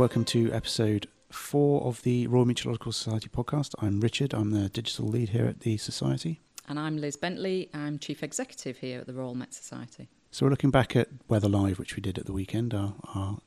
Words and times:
welcome 0.00 0.24
to 0.24 0.50
episode 0.50 1.06
four 1.28 1.82
of 1.82 2.00
the 2.04 2.26
Royal 2.26 2.46
Meteorological 2.46 2.90
Society 2.90 3.28
podcast. 3.28 3.74
I'm 3.80 4.00
Richard, 4.00 4.32
I'm 4.32 4.50
the 4.50 4.70
digital 4.70 5.06
lead 5.06 5.28
here 5.28 5.44
at 5.44 5.60
the 5.60 5.76
Society. 5.76 6.40
And 6.66 6.80
I'm 6.80 6.96
Liz 6.96 7.18
Bentley, 7.18 7.68
I'm 7.74 7.98
Chief 7.98 8.22
Executive 8.22 8.78
here 8.78 9.00
at 9.00 9.06
the 9.06 9.12
Royal 9.12 9.34
Met 9.34 9.52
Society. 9.52 10.08
So 10.30 10.46
we're 10.46 10.50
looking 10.52 10.70
back 10.70 10.96
at 10.96 11.08
Weather 11.28 11.50
Live, 11.50 11.78
which 11.78 11.96
we 11.96 12.00
did 12.00 12.16
at 12.16 12.24
the 12.24 12.32
weekend, 12.32 12.72
our, 12.72 12.94
our 13.14 13.40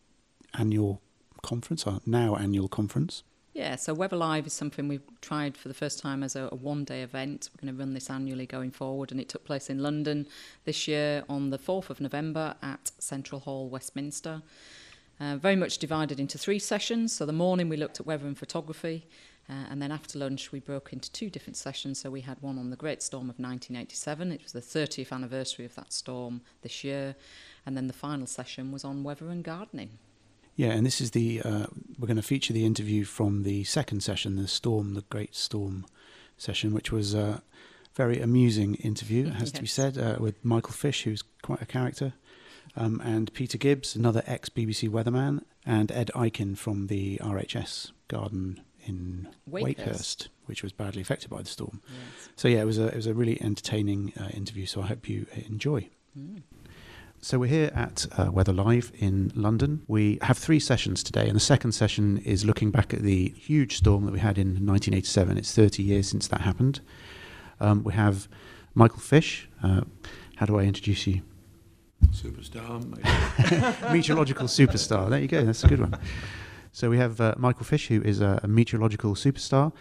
annual 0.53 1.01
conference, 1.41 1.87
our 1.87 2.01
now 2.05 2.35
annual 2.35 2.67
conference. 2.67 3.23
Yeah, 3.53 3.75
so 3.75 3.95
Weather 3.95 4.17
Live 4.17 4.45
is 4.45 4.53
something 4.53 4.87
we've 4.87 5.01
tried 5.21 5.57
for 5.57 5.69
the 5.69 5.73
first 5.73 5.97
time 5.97 6.21
as 6.21 6.35
a, 6.35 6.49
a 6.51 6.55
one 6.55 6.83
day 6.83 7.01
event. 7.01 7.49
We're 7.51 7.65
going 7.65 7.75
to 7.75 7.79
run 7.79 7.95
this 7.95 8.11
annually 8.11 8.45
going 8.45 8.69
forward, 8.69 9.11
and 9.11 9.19
it 9.19 9.27
took 9.27 9.43
place 9.43 9.71
in 9.71 9.79
London 9.79 10.27
this 10.65 10.87
year 10.87 11.23
on 11.27 11.49
the 11.49 11.57
4th 11.57 11.89
of 11.89 11.99
November 11.99 12.53
at 12.61 12.91
Central 12.99 13.41
Hall, 13.41 13.69
Westminster. 13.69 14.43
Uh, 15.19 15.37
very 15.37 15.55
much 15.55 15.77
divided 15.77 16.19
into 16.19 16.37
three 16.37 16.59
sessions. 16.59 17.13
So 17.13 17.25
the 17.25 17.33
morning 17.33 17.69
we 17.69 17.77
looked 17.77 17.99
at 17.99 18.05
weather 18.05 18.25
and 18.25 18.37
photography, 18.37 19.05
uh, 19.49 19.65
and 19.69 19.81
then 19.81 19.91
after 19.91 20.17
lunch 20.17 20.51
we 20.51 20.59
broke 20.59 20.91
into 20.91 21.11
two 21.11 21.29
different 21.29 21.55
sessions. 21.55 21.99
So 21.99 22.09
we 22.09 22.21
had 22.21 22.41
one 22.41 22.57
on 22.57 22.71
the 22.71 22.75
Great 22.75 23.03
Storm 23.03 23.29
of 23.29 23.39
1987. 23.39 24.31
It 24.31 24.43
was 24.43 24.53
the 24.53 24.61
30th 24.61 25.11
anniversary 25.11 25.65
of 25.65 25.75
that 25.75 25.93
storm 25.93 26.41
this 26.61 26.83
year, 26.83 27.15
and 27.65 27.77
then 27.77 27.87
the 27.87 27.93
final 27.93 28.25
session 28.25 28.71
was 28.71 28.83
on 28.83 29.03
weather 29.03 29.29
and 29.29 29.43
gardening. 29.43 29.99
Yeah, 30.55 30.69
and 30.69 30.85
this 30.85 31.01
is 31.01 31.11
the 31.11 31.41
uh, 31.41 31.65
we're 31.97 32.07
going 32.07 32.17
to 32.17 32.23
feature 32.23 32.53
the 32.53 32.65
interview 32.65 33.05
from 33.05 33.43
the 33.43 33.63
second 33.63 34.01
session, 34.01 34.35
the 34.35 34.47
storm, 34.47 34.93
the 34.93 35.01
Great 35.09 35.35
Storm 35.35 35.85
session, 36.37 36.73
which 36.73 36.91
was 36.91 37.13
a 37.13 37.41
very 37.95 38.19
amusing 38.19 38.75
interview, 38.75 39.27
it 39.27 39.33
has 39.33 39.49
yes. 39.49 39.51
to 39.51 39.61
be 39.61 39.67
said, 39.67 39.97
uh, 39.97 40.17
with 40.19 40.43
Michael 40.43 40.73
Fish, 40.73 41.03
who's 41.03 41.23
quite 41.41 41.61
a 41.61 41.65
character, 41.65 42.13
um, 42.75 43.01
and 43.03 43.33
Peter 43.33 43.57
Gibbs, 43.57 43.95
another 43.95 44.23
ex 44.25 44.49
BBC 44.49 44.89
weatherman, 44.89 45.43
and 45.65 45.91
Ed 45.91 46.11
Ikin 46.15 46.57
from 46.57 46.87
the 46.87 47.17
RHS 47.17 47.91
garden 48.07 48.61
in 48.85 49.27
Wakehurst, 49.49 49.77
Wakehurst 49.77 50.27
which 50.45 50.63
was 50.63 50.71
badly 50.71 51.01
affected 51.01 51.29
by 51.29 51.41
the 51.41 51.49
storm. 51.49 51.81
Yes. 51.85 52.29
So 52.35 52.47
yeah, 52.47 52.61
it 52.61 52.65
was 52.65 52.77
a 52.79 52.87
it 52.87 52.95
was 52.95 53.07
a 53.07 53.13
really 53.13 53.41
entertaining 53.41 54.13
uh, 54.19 54.29
interview. 54.29 54.65
So 54.65 54.81
I 54.81 54.87
hope 54.87 55.07
you 55.07 55.25
enjoy. 55.47 55.89
Mm. 56.17 56.41
So 57.21 57.39
we're 57.39 57.47
here 57.47 57.71
at 57.73 58.05
uh, 58.17 58.29
Weather 58.33 58.51
Live 58.51 58.91
in 58.97 59.31
London. 59.33 59.83
We 59.87 60.19
have 60.23 60.37
three 60.37 60.59
sessions 60.59 61.01
today, 61.01 61.25
and 61.27 61.37
the 61.37 61.39
second 61.39 61.71
session 61.71 62.17
is 62.17 62.43
looking 62.43 62.69
back 62.69 62.93
at 62.93 63.01
the 63.01 63.29
huge 63.29 63.77
storm 63.77 64.05
that 64.05 64.11
we 64.11 64.19
had 64.19 64.37
in 64.37 64.47
1987. 64.47 65.37
It's 65.37 65.55
30 65.55 65.83
years 65.83 66.09
since 66.09 66.27
that 66.27 66.41
happened. 66.41 66.81
Um, 67.61 67.81
we 67.85 67.93
have 67.93 68.27
Michael 68.75 68.99
Fish. 68.99 69.47
Uh, 69.63 69.83
how 70.35 70.45
do 70.45 70.59
I 70.59 70.63
introduce 70.63 71.07
you? 71.07 71.21
Superstar. 72.23 73.91
meteorological 73.91 74.47
superstar. 74.47 75.09
There 75.09 75.19
you 75.19 75.27
go. 75.27 75.43
That's 75.43 75.63
a 75.63 75.67
good 75.67 75.81
one. 75.81 75.97
So 76.71 76.89
we 76.89 76.97
have 76.97 77.19
uh, 77.19 77.35
Michael 77.37 77.65
Fish, 77.65 77.87
who 77.87 78.01
is 78.01 78.21
a, 78.21 78.39
a 78.43 78.47
meteorological 78.47 79.15
superstar. 79.15 79.73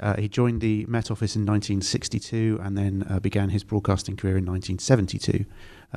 Uh, 0.00 0.16
he 0.16 0.28
joined 0.28 0.60
the 0.60 0.86
Met 0.86 1.10
Office 1.10 1.36
in 1.36 1.42
1962 1.42 2.58
and 2.62 2.76
then 2.76 3.06
uh, 3.08 3.20
began 3.20 3.50
his 3.50 3.62
broadcasting 3.62 4.16
career 4.16 4.38
in 4.38 4.46
1972 4.46 5.44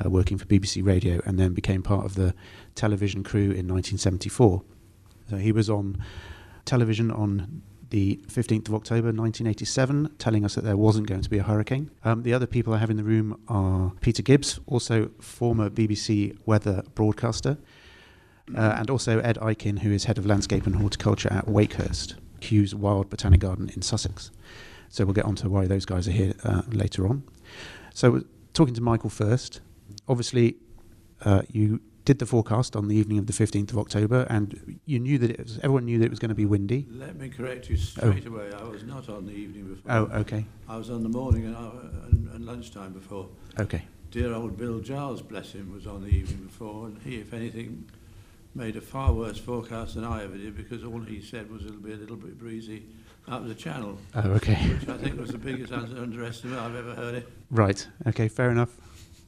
uh, 0.04 0.10
working 0.10 0.38
for 0.38 0.44
BBC 0.46 0.84
Radio, 0.84 1.20
and 1.24 1.38
then 1.38 1.52
became 1.52 1.82
part 1.82 2.04
of 2.04 2.14
the 2.14 2.34
television 2.74 3.22
crew 3.22 3.50
in 3.50 3.66
1974. 3.66 4.62
So 5.30 5.36
he 5.36 5.52
was 5.52 5.70
on 5.70 6.02
television 6.64 7.10
on 7.10 7.62
the 7.90 8.16
15th 8.26 8.68
of 8.68 8.74
October 8.74 9.08
1987, 9.08 10.14
telling 10.18 10.44
us 10.44 10.54
that 10.54 10.64
there 10.64 10.76
wasn't 10.76 11.06
going 11.06 11.20
to 11.20 11.30
be 11.30 11.38
a 11.38 11.42
hurricane. 11.42 11.90
Um, 12.04 12.22
the 12.22 12.32
other 12.32 12.46
people 12.46 12.74
I 12.74 12.78
have 12.78 12.90
in 12.90 12.96
the 12.96 13.04
room 13.04 13.40
are 13.48 13.92
Peter 14.00 14.22
Gibbs, 14.22 14.58
also 14.66 15.10
former 15.20 15.70
BBC 15.70 16.36
weather 16.46 16.82
broadcaster, 16.94 17.58
uh, 18.56 18.74
and 18.78 18.90
also 18.90 19.20
Ed 19.20 19.36
Ikin, 19.36 19.80
who 19.80 19.92
is 19.92 20.04
head 20.04 20.18
of 20.18 20.26
landscape 20.26 20.66
and 20.66 20.76
horticulture 20.76 21.32
at 21.32 21.46
Wakehurst, 21.46 22.14
Kew's 22.40 22.74
Wild 22.74 23.10
Botanic 23.10 23.40
Garden 23.40 23.70
in 23.74 23.82
Sussex. 23.82 24.30
So 24.88 25.04
we'll 25.04 25.14
get 25.14 25.24
on 25.24 25.34
to 25.36 25.48
why 25.48 25.66
those 25.66 25.84
guys 25.84 26.08
are 26.08 26.12
here 26.12 26.34
uh, 26.44 26.62
later 26.68 27.06
on. 27.06 27.24
So, 27.92 28.22
talking 28.52 28.74
to 28.74 28.80
Michael 28.80 29.10
first, 29.10 29.60
obviously, 30.08 30.56
uh, 31.24 31.42
you 31.50 31.80
did 32.06 32.20
the 32.20 32.24
forecast 32.26 32.76
on 32.76 32.86
the 32.88 32.96
evening 32.96 33.18
of 33.18 33.26
the 33.26 33.32
15th 33.32 33.72
of 33.72 33.78
October, 33.78 34.26
and 34.30 34.78
you 34.86 34.98
knew 34.98 35.18
that 35.18 35.30
it 35.32 35.42
was, 35.42 35.58
everyone 35.58 35.84
knew 35.84 35.98
that 35.98 36.06
it 36.06 36.10
was 36.10 36.20
going 36.20 36.30
to 36.30 36.36
be 36.36 36.46
windy. 36.46 36.86
Let 36.88 37.16
me 37.16 37.28
correct 37.28 37.68
you 37.68 37.76
straight 37.76 38.24
oh. 38.26 38.32
away. 38.32 38.50
I 38.56 38.62
was 38.62 38.84
not 38.84 39.08
on 39.08 39.26
the 39.26 39.32
evening 39.32 39.74
before. 39.74 39.92
Oh, 39.92 40.20
okay. 40.20 40.46
I 40.68 40.76
was 40.76 40.88
on 40.88 41.02
the 41.02 41.08
morning 41.08 41.46
and, 41.46 41.56
uh, 41.56 41.70
and, 42.10 42.30
and 42.32 42.46
lunchtime 42.46 42.92
before. 42.92 43.28
Okay. 43.58 43.82
Dear 44.12 44.32
old 44.32 44.56
Bill 44.56 44.78
Giles, 44.78 45.20
bless 45.20 45.52
him, 45.52 45.72
was 45.72 45.86
on 45.86 46.02
the 46.02 46.08
evening 46.08 46.46
before, 46.46 46.86
and 46.86 47.02
he, 47.02 47.16
if 47.16 47.34
anything, 47.34 47.84
made 48.54 48.76
a 48.76 48.80
far 48.80 49.12
worse 49.12 49.38
forecast 49.38 49.96
than 49.96 50.04
I 50.04 50.22
ever 50.22 50.36
did 50.36 50.56
because 50.56 50.84
all 50.84 51.00
he 51.00 51.20
said 51.20 51.50
was 51.50 51.66
it'll 51.66 51.76
be 51.76 51.92
a 51.92 51.96
little 51.96 52.16
bit 52.16 52.38
breezy 52.38 52.84
up 53.26 53.46
the 53.48 53.54
channel. 53.54 53.98
Oh, 54.14 54.30
okay. 54.30 54.54
Which 54.54 54.88
I 54.88 54.96
think 54.96 55.18
was 55.18 55.30
the 55.30 55.38
biggest 55.38 55.72
underestimate 55.72 56.58
I've 56.58 56.76
ever 56.76 56.94
heard 56.94 57.16
it. 57.16 57.28
Right. 57.50 57.86
Okay. 58.06 58.28
Fair 58.28 58.52
enough. 58.52 58.70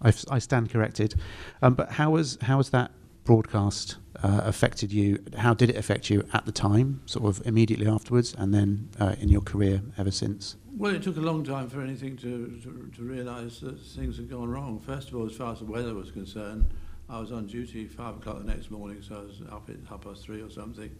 I, 0.03 0.12
I 0.31 0.38
stand 0.38 0.70
corrected. 0.70 1.14
Um, 1.62 1.75
but 1.75 1.92
how 1.92 2.10
was 2.10 2.38
how 2.42 2.59
was 2.59 2.70
that 2.70 2.91
broadcast 3.25 3.97
uh, 4.22 4.41
affected 4.44 4.92
you? 4.92 5.22
How 5.36 5.54
did 5.54 5.70
it 5.70 5.76
affect 5.76 6.10
you 6.10 6.26
at 6.32 6.47
the 6.47 6.53
time, 6.53 7.03
sort 7.06 7.26
of 7.26 7.47
immediately 7.47 7.86
afterwards, 7.86 8.34
and 8.37 8.54
then 8.54 8.88
uh, 8.98 9.16
in 9.20 9.28
your 9.28 9.42
career 9.42 9.82
ever 9.97 10.10
since? 10.10 10.56
Well, 10.76 10.94
it 10.94 11.03
took 11.03 11.16
a 11.16 11.20
long 11.20 11.44
time 11.44 11.69
for 11.69 11.82
anything 11.82 12.16
to, 12.19 12.60
to, 12.62 12.91
to 12.97 13.03
realise 13.03 13.58
that 13.60 13.81
things 13.81 14.16
had 14.16 14.31
gone 14.31 14.48
wrong. 14.48 14.78
First 14.78 15.08
of 15.08 15.16
all, 15.16 15.26
as 15.26 15.34
far 15.34 15.53
as 15.53 15.58
the 15.58 15.64
weather 15.64 15.92
was 15.94 16.10
concerned, 16.10 16.70
I 17.08 17.19
was 17.19 17.32
on 17.32 17.47
duty 17.47 17.87
five 17.87 18.16
o'clock 18.16 18.38
the 18.38 18.44
next 18.44 18.70
morning, 18.70 19.03
so 19.03 19.16
I 19.16 19.22
was 19.22 19.42
up 19.50 19.69
at 19.69 19.76
half 19.88 20.03
past 20.03 20.22
three 20.22 20.41
or 20.41 20.50
something, 20.50 20.91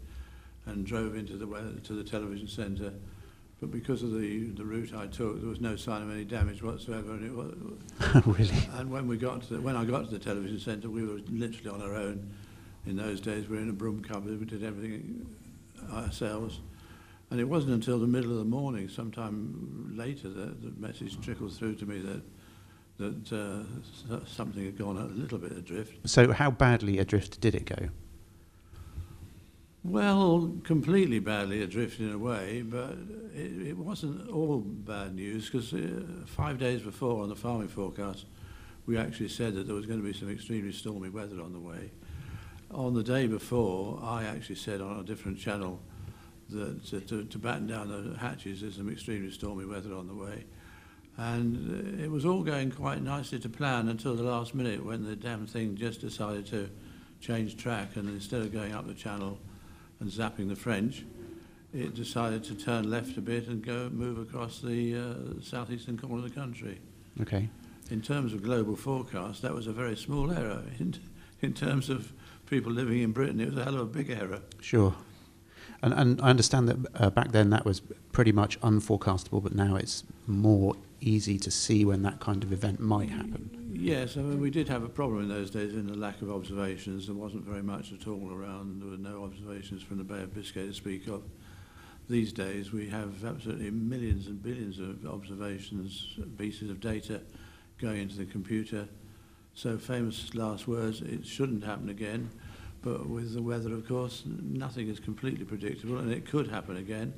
and 0.67 0.85
drove 0.85 1.17
into 1.17 1.37
the 1.37 1.47
weather, 1.47 1.75
to 1.85 1.93
the 1.93 2.05
television 2.05 2.49
centre 2.49 2.93
but 3.61 3.73
because 3.73 4.03
of 4.03 4.13
the, 4.13 4.51
the 4.51 4.65
route 4.65 4.95
I 4.95 5.07
took, 5.07 5.41
there 5.41 5.49
was 5.49 5.61
no 5.61 5.75
sign 5.75 6.03
of 6.03 6.11
any 6.11 6.25
damage 6.25 6.63
whatsoever. 6.63 7.13
And 7.13 7.25
it 7.25 7.35
was, 7.35 8.27
really? 8.39 8.69
And 8.75 8.91
when 8.91 9.09
we 9.09 9.17
got 9.17 9.43
to 9.43 9.55
the, 9.55 9.61
when 9.61 9.77
I 9.77 9.85
got 9.85 10.05
to 10.05 10.11
the 10.11 10.19
television 10.19 10.61
centre, 10.61 10.89
we 10.89 11.05
were 11.05 11.19
literally 11.29 11.71
on 11.71 11.83
our 11.83 11.95
own. 11.95 12.31
In 12.87 12.97
those 12.97 13.21
days, 13.21 13.49
we 13.49 13.57
were 13.57 13.63
in 13.63 13.69
a 13.69 13.73
broom 13.73 14.03
cupboard. 14.03 14.39
We 14.39 14.47
did 14.47 14.63
everything 14.63 15.27
ourselves. 15.93 16.61
And 17.31 17.41
it 17.41 17.45
wasn't 17.45 17.75
until 17.75 17.99
the 17.99 18.07
middle 18.07 18.31
of 18.31 18.39
the 18.39 18.45
morning, 18.45 18.89
sometime 18.89 19.93
later, 19.95 20.29
that 20.29 20.63
the 20.63 20.73
message 20.81 21.21
trickled 21.21 21.53
through 21.53 21.75
to 21.77 21.87
me 21.87 21.99
that 21.99 22.23
that 22.99 23.33
uh, 23.33 24.25
something 24.27 24.65
had 24.65 24.77
gone 24.77 24.97
a 24.97 25.05
little 25.05 25.39
bit 25.39 25.53
adrift. 25.53 26.09
So, 26.09 26.33
how 26.33 26.51
badly 26.51 26.99
adrift 26.99 27.41
did 27.41 27.55
it 27.55 27.65
go? 27.65 27.89
Well, 29.89 30.53
completely 30.65 31.19
badly 31.19 31.63
adrift 31.63 31.99
in 31.99 32.13
a 32.13 32.19
way, 32.19 32.61
but 32.61 32.99
it, 33.35 33.69
it 33.69 33.77
wasn't 33.79 34.29
all 34.29 34.59
bad 34.59 35.15
news 35.15 35.49
because 35.49 35.73
uh, 35.73 36.03
five 36.27 36.59
days 36.59 36.83
before 36.83 37.23
on 37.23 37.31
the 37.31 37.35
farming 37.35 37.69
forecast, 37.69 38.27
we 38.85 38.99
actually 38.99 39.31
said 39.31 39.55
that 39.55 39.67
there 39.67 39.75
was 39.75 39.87
going 39.87 39.99
to 39.99 40.05
be 40.05 40.13
some 40.13 40.31
extremely 40.31 40.73
stormy 40.73 41.09
weather 41.09 41.41
on 41.41 41.55
the 41.55 41.59
way. 41.59 41.91
On 42.71 42.93
the 42.93 43.03
day 43.03 43.27
before, 43.27 43.99
I 44.03 44.25
actually 44.25 44.57
said 44.57 44.83
on 44.83 45.01
a 45.01 45.03
different 45.03 45.39
channel 45.39 45.81
that 46.51 46.93
uh, 46.93 47.01
to, 47.09 47.25
to 47.25 47.39
batten 47.39 47.67
down 47.67 47.89
the 47.89 48.19
hatches, 48.19 48.61
there's 48.61 48.77
some 48.77 48.93
extremely 48.93 49.31
stormy 49.31 49.65
weather 49.65 49.95
on 49.95 50.07
the 50.07 50.15
way. 50.15 50.45
And 51.17 51.99
uh, 51.99 52.05
it 52.05 52.11
was 52.11 52.27
all 52.27 52.43
going 52.43 52.73
quite 52.73 53.03
nicely 53.03 53.39
to 53.39 53.49
plan 53.49 53.89
until 53.89 54.15
the 54.15 54.23
last 54.23 54.55
minute 54.55 54.85
when 54.85 55.07
the 55.07 55.17
damn 55.17 55.47
thing 55.47 55.77
just 55.77 56.03
decided 56.03 56.45
to 56.49 56.69
change 57.23 57.57
track 57.57 57.97
and 57.97 58.07
instead 58.11 58.43
of 58.43 58.53
going 58.53 58.75
up 58.75 58.87
the 58.87 58.93
channel, 58.93 59.39
and 60.01 60.11
zapping 60.11 60.49
the 60.49 60.57
French, 60.57 61.05
it 61.75 61.95
decided 61.95 62.45
to 62.45 62.55
turn 62.55 62.91
left 62.91 63.17
a 63.19 63.21
bit 63.21 63.47
and 63.49 63.65
go 63.65 63.91
move 63.91 64.19
across 64.19 64.61
the 64.61 64.95
uh, 64.95 65.43
southeastern 65.43 65.99
corner 65.99 66.19
of 66.19 66.23
the 66.23 66.41
country. 66.41 66.79
Okay. 67.21 67.49
In 67.91 68.01
terms 68.01 68.33
of 68.33 68.43
global 68.43 68.77
forecast, 68.77 69.43
that 69.43 69.55
was 69.55 69.67
a 69.67 69.73
very 69.73 69.97
small 69.97 70.31
error. 70.31 70.63
In, 70.79 70.95
in 71.41 71.53
terms 71.53 71.89
of 71.91 72.13
people 72.47 72.73
living 72.73 73.03
in 73.03 73.13
Britain, 73.13 73.41
it 73.41 73.47
was 73.47 73.57
a 73.59 73.65
hell 73.65 73.75
of 73.75 73.81
a 73.81 73.85
big 73.85 74.11
error. 74.11 74.41
Sure. 74.61 74.95
And, 75.83 75.93
and 75.93 76.21
I 76.21 76.31
understand 76.31 76.69
that 76.69 76.77
uh, 76.95 77.11
back 77.11 77.33
then 77.33 77.51
that 77.51 77.65
was 77.65 77.81
pretty 78.13 78.33
much 78.33 78.61
unforecastable, 78.61 79.43
but 79.43 79.55
now 79.55 79.77
it's 79.77 80.05
more 80.27 80.75
easy 81.01 81.39
to 81.39 81.51
see 81.51 81.85
when 81.85 82.03
that 82.03 82.21
kind 82.21 82.43
of 82.43 82.53
event 82.53 82.81
might 82.81 83.11
happen. 83.11 83.51
Yes, 83.73 84.17
I 84.17 84.21
mean, 84.21 84.41
we 84.41 84.51
did 84.51 84.69
have 84.69 84.83
a 84.83 84.89
problem 84.89 85.23
in 85.23 85.29
those 85.29 85.51
days 85.51 85.73
in 85.73 85.87
the 85.87 85.97
lack 85.97 86.21
of 86.23 86.31
observations. 86.31 87.07
There 87.07 87.15
wasn't 87.15 87.45
very 87.45 87.63
much 87.63 87.93
at 87.93 88.09
all 88.09 88.33
around. 88.33 88.83
There 88.83 88.91
were 88.91 88.97
no 88.97 89.25
observations 89.25 89.83
from 89.83 89.99
the 89.99 90.05
Bay 90.05 90.23
of 90.23 90.35
Biscay 90.35 90.67
to 90.67 90.75
speak 90.75 91.07
of. 91.07 91.23
These 92.09 92.33
days, 92.33 92.73
we 92.73 92.89
have 92.89 93.25
absolutely 93.25 93.71
millions 93.71 94.27
and 94.27 94.43
billions 94.43 94.79
of 94.79 95.07
observations, 95.07 96.19
pieces 96.39 96.71
of 96.71 96.81
data 96.81 97.21
going 97.81 98.03
into 98.03 98.17
the 98.17 98.25
computer. 98.25 98.89
So, 99.55 99.77
famous 99.77 100.35
last 100.35 100.67
words, 100.67 101.01
it 101.03 101.27
shouldn't 101.27 101.65
happen 101.65 101.89
again. 101.89 102.31
But 102.83 103.09
with 103.09 103.35
the 103.35 103.43
weather, 103.43 103.73
of 103.75 103.87
course, 103.87 104.23
nothing 104.27 104.89
is 104.89 105.01
completely 105.01 105.45
predictable, 105.45 105.99
and 105.99 106.13
it 106.13 106.27
could 106.27 106.49
happen 106.49 106.77
again. 106.77 107.13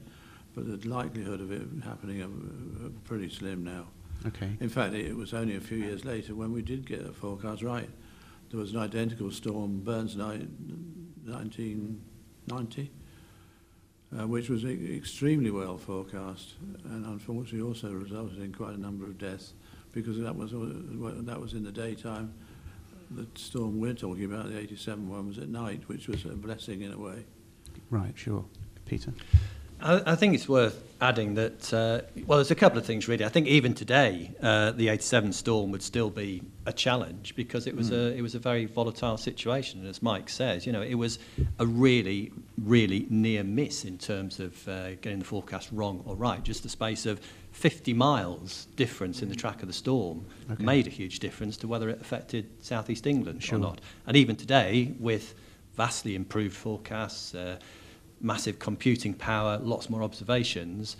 But 0.55 0.67
the 0.83 0.89
likelihood 0.89 1.41
of 1.41 1.53
it 1.53 1.63
happening 1.85 2.23
are 2.23 2.91
pretty 3.05 3.29
slim 3.31 3.63
now. 3.65 3.87
Okay. 4.27 4.51
In 4.61 4.69
fact, 4.69 4.95
it 4.95 5.17
was 5.17 5.33
only 5.33 5.57
a 5.57 5.61
few 5.61 5.79
years 5.79 6.05
later 6.05 6.35
when 6.35 6.53
we 6.53 6.61
did 6.63 6.87
get 6.87 7.07
the 7.07 7.13
forecast 7.13 7.63
right. 7.63 7.89
There 8.51 8.59
was 8.61 8.73
an 8.73 8.81
identical 8.81 9.31
storm, 9.31 9.81
Burns 9.81 10.17
night, 10.17 10.47
19, 11.25 12.01
90, 12.49 12.91
uh, 14.19 14.27
which 14.27 14.49
was 14.51 14.65
e- 14.65 14.97
extremely 14.97 15.51
well 15.51 15.79
forecast, 15.79 16.55
and 16.85 17.07
unfortunately 17.07 17.63
also 17.63 17.93
resulted 17.93 18.39
in 18.43 18.53
quite 18.53 18.75
a 18.75 18.81
number 18.81 19.05
of 19.05 19.19
deaths 19.19 19.55
because 19.93 20.19
that 20.19 20.35
was 20.37 20.53
all- 20.53 20.67
that 20.67 21.41
was 21.41 21.55
in 21.55 21.63
the 21.65 21.73
daytime. 21.73 22.33
The 23.13 23.27
storm 23.37 23.81
we're 23.81 23.95
talking 23.95 24.25
about, 24.25 24.49
the 24.51 24.59
87 24.59 25.09
one, 25.09 25.29
was 25.29 25.39
at 25.39 25.49
night, 25.49 25.89
which 25.89 26.09
was 26.09 26.25
a 26.25 26.31
blessing 26.31 26.83
in 26.83 26.93
a 26.93 26.99
way. 26.99 27.25
Right, 27.89 28.17
sure. 28.17 28.45
Peter? 28.85 29.13
I, 29.83 30.13
I 30.13 30.15
think 30.17 30.35
it's 30.35 30.49
worth 30.49 30.83
adding 31.01 31.35
that, 31.35 31.73
uh, 31.73 32.03
well, 32.27 32.39
there's 32.39 32.51
a 32.51 32.55
couple 32.55 32.79
of 32.79 32.85
things 32.85 33.09
really. 33.09 33.25
I 33.25 33.31
think 33.31 33.47
even 33.47 33.73
today, 33.75 34.33
uh, 34.43 34.73
the 34.73 34.89
87 34.89 35.33
storm 35.33 35.71
would 35.73 35.83
still 35.83 36.11
be 36.11 36.43
a 36.67 36.73
challenge 36.73 37.35
because 37.35 37.67
it 37.67 37.75
was, 37.75 37.91
a, 37.91 38.15
it 38.15 38.21
was 38.21 38.35
a 38.35 38.39
very 38.39 38.67
volatile 38.67 39.17
situation. 39.17 39.81
And 39.81 39.89
as 39.89 40.03
Mike 40.03 40.29
says, 40.29 40.67
you 40.67 40.73
know, 40.73 40.83
it 40.83 40.95
was 40.97 41.19
a 41.59 41.65
really, 41.67 42.33
really 42.63 43.07
near 43.09 43.43
miss 43.43 43.85
in 43.87 43.97
terms 43.97 44.41
of 44.41 44.69
uh, 44.69 44.91
getting 44.97 45.21
the 45.21 45.25
forecast 45.25 45.71
wrong 45.73 46.03
or 46.05 46.15
right. 46.17 46.43
Just 46.43 46.63
the 46.63 46.69
space 46.69 47.07
of 47.07 47.19
50 47.53 47.95
miles 47.95 48.67
difference 48.77 49.23
in 49.23 49.29
the 49.31 49.35
track 49.35 49.63
of 49.63 49.69
the 49.69 49.75
storm 49.75 50.27
Okay. 50.53 50.63
made 50.65 50.87
a 50.87 50.91
huge 50.91 51.19
difference 51.21 51.57
to 51.59 51.69
whether 51.69 51.89
it 51.89 52.01
affected 52.01 52.47
southeast 52.61 53.07
England 53.07 53.43
Sure. 53.43 53.57
or 53.59 53.61
not. 53.63 53.81
And 54.07 54.17
even 54.17 54.37
today, 54.37 54.95
with 54.99 55.35
vastly 55.77 56.15
improved 56.15 56.55
forecasts, 56.57 57.35
uh, 57.35 57.57
massive 58.21 58.59
computing 58.59 59.15
power, 59.15 59.59
lots 59.59 59.89
more 59.91 60.03
observations, 60.03 60.97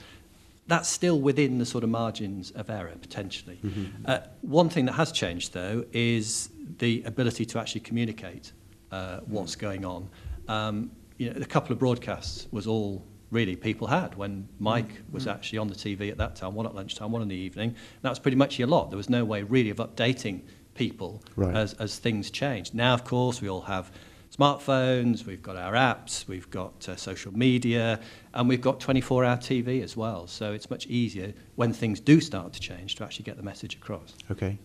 that's 0.67 0.89
still 0.89 1.21
within 1.21 1.59
the 1.59 1.67
sort 1.67 1.83
of 1.85 1.91
margins 1.91 2.51
of 2.53 2.71
error 2.71 2.95
potentially. 3.01 3.59
Uh, 4.05 4.19
one 4.43 4.69
thing 4.69 4.85
that 4.87 4.93
has 4.93 5.11
changed 5.13 5.53
though 5.53 5.85
is 5.93 6.51
the 6.79 7.03
ability 7.05 7.45
to 7.45 7.59
actually 7.59 7.81
communicate 7.81 8.53
uh, 8.93 9.19
what's 9.27 9.57
going 9.57 9.85
on. 9.85 10.09
Um, 10.49 10.91
you 11.19 11.31
know, 11.31 11.41
a 11.41 11.45
couple 11.45 11.73
of 11.73 11.79
broadcasts 11.79 12.47
was 12.53 12.67
all 12.67 13.05
really 13.31 13.55
people 13.57 13.87
had 13.87 14.15
when 14.17 14.49
Mike 14.59 15.03
was 15.13 15.27
actually 15.27 15.59
on 15.59 15.69
the 15.69 15.75
TV 15.75 16.11
at 16.11 16.19
that 16.19 16.35
time, 16.37 16.55
one 16.55 16.67
at 16.67 16.75
lunchtime, 16.75 17.13
one 17.13 17.23
in 17.23 17.29
the 17.29 17.37
evening. 17.37 17.75
That 18.03 18.09
was 18.09 18.19
pretty 18.19 18.37
much 18.37 18.59
your 18.59 18.67
lot. 18.69 18.91
There 18.91 18.97
was 18.97 19.11
no 19.11 19.25
way 19.25 19.43
really 19.43 19.71
of 19.71 19.77
updating 19.79 20.43
people 20.75 21.23
Right. 21.37 21.55
as, 21.55 21.75
as 21.75 21.99
things 21.99 22.31
changed. 22.31 22.75
Now, 22.75 22.95
of 22.95 23.05
course, 23.05 23.41
we 23.43 23.49
all 23.49 23.61
have 23.63 23.93
smartphones, 24.37 25.27
we've 25.27 25.43
got 25.43 25.57
our 25.57 25.73
apps, 25.73 26.27
we've 26.29 26.49
got 26.51 26.89
uh, 26.89 26.97
social 26.97 27.37
media, 27.37 28.01
and 28.35 28.49
we've 28.49 28.61
got 28.61 28.81
24 28.81 29.25
hour 29.25 29.37
TV 29.37 29.83
as 29.83 29.97
well. 29.97 30.27
So 30.27 30.53
it's 30.53 30.71
much 30.71 30.87
easier 30.87 31.35
when 31.57 31.73
things 31.73 32.01
do 32.01 32.21
start 32.21 32.53
to 32.55 32.61
change 32.61 32.97
to 32.97 33.05
actually 33.05 33.25
get 33.25 33.37
the 33.37 33.43
message 33.43 33.75
across. 33.75 34.15
Okay. 34.31 34.59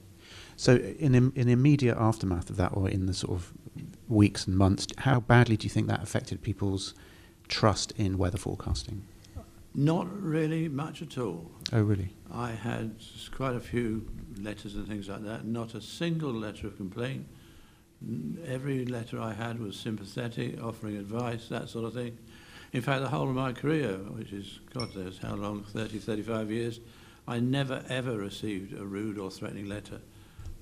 So, 0.57 0.77
in, 0.77 1.13
in 1.35 1.47
the 1.47 1.51
immediate 1.51 1.97
aftermath 1.97 2.49
of 2.49 2.55
that, 2.57 2.71
or 2.73 2.89
in 2.89 3.07
the 3.07 3.13
sort 3.13 3.33
of 3.33 3.51
weeks 4.07 4.47
and 4.47 4.57
months, 4.57 4.87
how 4.99 5.19
badly 5.19 5.57
do 5.57 5.65
you 5.65 5.69
think 5.69 5.87
that 5.87 6.01
affected 6.01 6.41
people's 6.41 6.93
trust 7.47 7.91
in 7.97 8.17
weather 8.17 8.37
forecasting? 8.37 9.03
Not 9.73 10.07
really 10.09 10.69
much 10.69 11.01
at 11.01 11.17
all. 11.17 11.51
Oh, 11.73 11.81
really? 11.81 12.13
I 12.31 12.51
had 12.51 12.95
quite 13.31 13.55
a 13.55 13.59
few 13.59 14.07
letters 14.39 14.75
and 14.75 14.87
things 14.87 15.09
like 15.09 15.25
that. 15.25 15.45
Not 15.45 15.73
a 15.75 15.81
single 15.81 16.31
letter 16.31 16.67
of 16.67 16.77
complaint. 16.77 17.27
Every 18.47 18.85
letter 18.85 19.19
I 19.19 19.33
had 19.33 19.59
was 19.59 19.75
sympathetic, 19.75 20.61
offering 20.61 20.97
advice, 20.97 21.47
that 21.49 21.69
sort 21.69 21.85
of 21.85 21.93
thing. 21.93 22.17
In 22.73 22.81
fact, 22.81 23.01
the 23.01 23.07
whole 23.09 23.29
of 23.29 23.35
my 23.35 23.53
career, 23.53 23.93
which 23.93 24.33
is, 24.33 24.59
God 24.73 24.95
knows 24.95 25.17
how 25.17 25.35
long, 25.35 25.63
30, 25.63 25.99
35 25.99 26.51
years, 26.51 26.79
I 27.27 27.39
never 27.39 27.83
ever 27.89 28.17
received 28.17 28.73
a 28.73 28.85
rude 28.85 29.17
or 29.17 29.31
threatening 29.31 29.67
letter. 29.67 30.01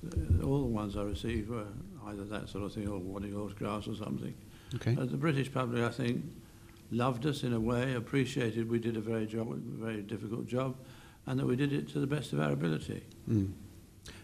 Uh, 0.06 0.46
All 0.46 0.60
the 0.60 0.66
ones 0.66 0.96
I 0.96 1.02
received 1.02 1.50
were 1.50 1.66
either 2.06 2.24
that 2.24 2.48
sort 2.48 2.64
of 2.64 2.72
thing 2.72 2.88
or 2.88 2.98
wanting 2.98 3.34
autographs 3.36 3.88
or 3.88 3.96
something. 3.96 4.34
Okay. 4.76 4.96
Uh, 4.98 5.04
the 5.04 5.16
British 5.16 5.52
public, 5.52 5.82
I 5.82 5.90
think, 5.90 6.24
loved 6.90 7.26
us 7.26 7.42
in 7.42 7.52
a 7.52 7.60
way, 7.60 7.94
appreciated 7.94 8.70
we 8.70 8.78
did 8.78 8.96
a 8.96 9.00
very 9.00 9.26
job, 9.26 9.54
very 9.56 10.02
difficult 10.02 10.46
job, 10.46 10.76
and 11.26 11.38
that 11.38 11.46
we 11.46 11.56
did 11.56 11.72
it 11.72 11.88
to 11.90 11.98
the 11.98 12.06
best 12.06 12.32
of 12.32 12.40
our 12.40 12.52
ability. 12.52 13.02
Mm. 13.28 13.52